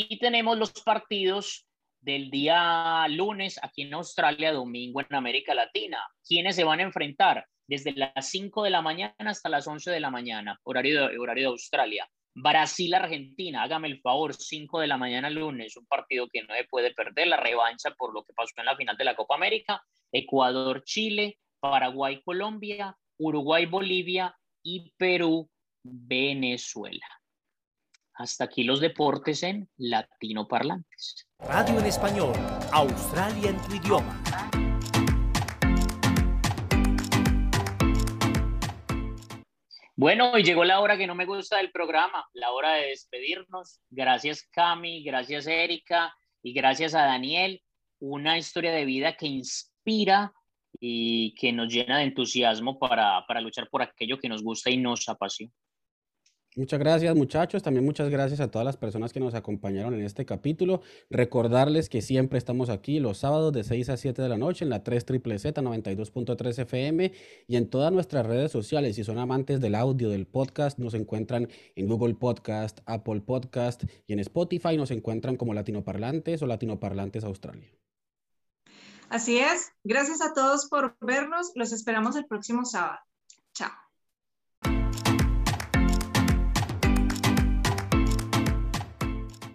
Y 0.00 0.16
tenemos 0.20 0.56
los 0.56 0.70
partidos 0.70 1.66
del 2.00 2.30
día 2.30 3.04
lunes 3.08 3.58
aquí 3.60 3.82
en 3.82 3.94
Australia, 3.94 4.52
domingo 4.52 5.00
en 5.00 5.12
América 5.12 5.54
Latina. 5.54 5.98
¿Quiénes 6.24 6.54
se 6.54 6.62
van 6.62 6.78
a 6.78 6.84
enfrentar? 6.84 7.44
Desde 7.66 7.90
las 7.94 8.30
5 8.30 8.62
de 8.62 8.70
la 8.70 8.80
mañana 8.80 9.16
hasta 9.18 9.48
las 9.48 9.66
11 9.66 9.90
de 9.90 9.98
la 9.98 10.10
mañana, 10.10 10.56
horario 10.62 11.08
de, 11.08 11.18
horario 11.18 11.48
de 11.48 11.50
Australia. 11.50 12.08
Brasil-Argentina, 12.32 13.64
hágame 13.64 13.88
el 13.88 14.00
favor, 14.00 14.34
5 14.34 14.78
de 14.78 14.86
la 14.86 14.98
mañana 14.98 15.30
lunes, 15.30 15.76
un 15.76 15.86
partido 15.86 16.28
que 16.28 16.44
no 16.44 16.54
se 16.54 16.62
puede 16.70 16.94
perder, 16.94 17.26
la 17.26 17.36
revancha 17.36 17.90
por 17.98 18.14
lo 18.14 18.22
que 18.22 18.34
pasó 18.34 18.52
en 18.58 18.66
la 18.66 18.76
final 18.76 18.96
de 18.96 19.04
la 19.04 19.16
Copa 19.16 19.34
América. 19.34 19.82
Ecuador-Chile, 20.12 21.38
Paraguay-Colombia, 21.58 22.96
Uruguay, 23.18 23.66
Bolivia 23.66 24.32
y 24.62 24.92
Perú, 24.96 25.50
Venezuela. 25.82 27.17
Hasta 28.18 28.42
aquí 28.42 28.64
los 28.64 28.80
deportes 28.80 29.44
en 29.44 29.68
latino 29.76 30.48
parlantes. 30.48 31.28
Radio 31.38 31.78
en 31.78 31.86
español, 31.86 32.32
Australia 32.72 33.50
en 33.50 33.62
tu 33.62 33.76
idioma. 33.76 34.20
Bueno, 39.94 40.36
y 40.36 40.42
llegó 40.42 40.64
la 40.64 40.80
hora 40.80 40.98
que 40.98 41.06
no 41.06 41.14
me 41.14 41.26
gusta 41.26 41.58
del 41.58 41.70
programa, 41.70 42.26
la 42.32 42.50
hora 42.50 42.72
de 42.72 42.88
despedirnos. 42.88 43.80
Gracias 43.88 44.48
Cami, 44.50 45.04
gracias 45.04 45.46
Erika 45.46 46.12
y 46.42 46.52
gracias 46.54 46.96
a 46.96 47.02
Daniel. 47.04 47.62
Una 48.00 48.36
historia 48.36 48.72
de 48.72 48.84
vida 48.84 49.16
que 49.16 49.28
inspira 49.28 50.32
y 50.80 51.36
que 51.36 51.52
nos 51.52 51.72
llena 51.72 51.98
de 51.98 52.04
entusiasmo 52.04 52.80
para, 52.80 53.24
para 53.28 53.40
luchar 53.40 53.68
por 53.70 53.80
aquello 53.80 54.18
que 54.18 54.28
nos 54.28 54.42
gusta 54.42 54.70
y 54.70 54.76
nos 54.76 55.08
apasiona. 55.08 55.52
Muchas 56.56 56.80
gracias 56.80 57.14
muchachos, 57.14 57.62
también 57.62 57.84
muchas 57.84 58.08
gracias 58.08 58.40
a 58.40 58.50
todas 58.50 58.64
las 58.64 58.76
personas 58.76 59.12
que 59.12 59.20
nos 59.20 59.34
acompañaron 59.34 59.94
en 59.94 60.04
este 60.04 60.24
capítulo. 60.24 60.80
Recordarles 61.10 61.88
que 61.88 62.02
siempre 62.02 62.38
estamos 62.38 62.68
aquí 62.68 62.98
los 63.00 63.18
sábados 63.18 63.52
de 63.52 63.64
6 63.64 63.90
a 63.90 63.96
7 63.96 64.22
de 64.22 64.28
la 64.28 64.38
noche 64.38 64.64
en 64.64 64.70
la 64.70 64.82
3 64.82 65.04
triple 65.04 65.38
Z 65.38 65.60
92.3 65.60 66.58
FM 66.58 67.12
y 67.46 67.56
en 67.56 67.68
todas 67.70 67.92
nuestras 67.92 68.26
redes 68.26 68.50
sociales. 68.50 68.96
Si 68.96 69.04
son 69.04 69.18
amantes 69.18 69.60
del 69.60 69.74
audio, 69.74 70.08
del 70.08 70.26
podcast, 70.26 70.78
nos 70.78 70.94
encuentran 70.94 71.48
en 71.76 71.86
Google 71.86 72.14
Podcast, 72.14 72.80
Apple 72.86 73.20
Podcast 73.20 73.84
y 74.06 74.14
en 74.14 74.18
Spotify 74.20 74.76
nos 74.76 74.90
encuentran 74.90 75.36
como 75.36 75.54
Latinoparlantes 75.54 76.42
o 76.42 76.46
Latinoparlantes 76.46 77.24
Australia. 77.24 77.70
Así 79.10 79.38
es, 79.38 79.72
gracias 79.84 80.20
a 80.22 80.34
todos 80.34 80.68
por 80.68 80.96
vernos, 81.00 81.52
los 81.54 81.72
esperamos 81.72 82.16
el 82.16 82.26
próximo 82.26 82.64
sábado. 82.64 82.98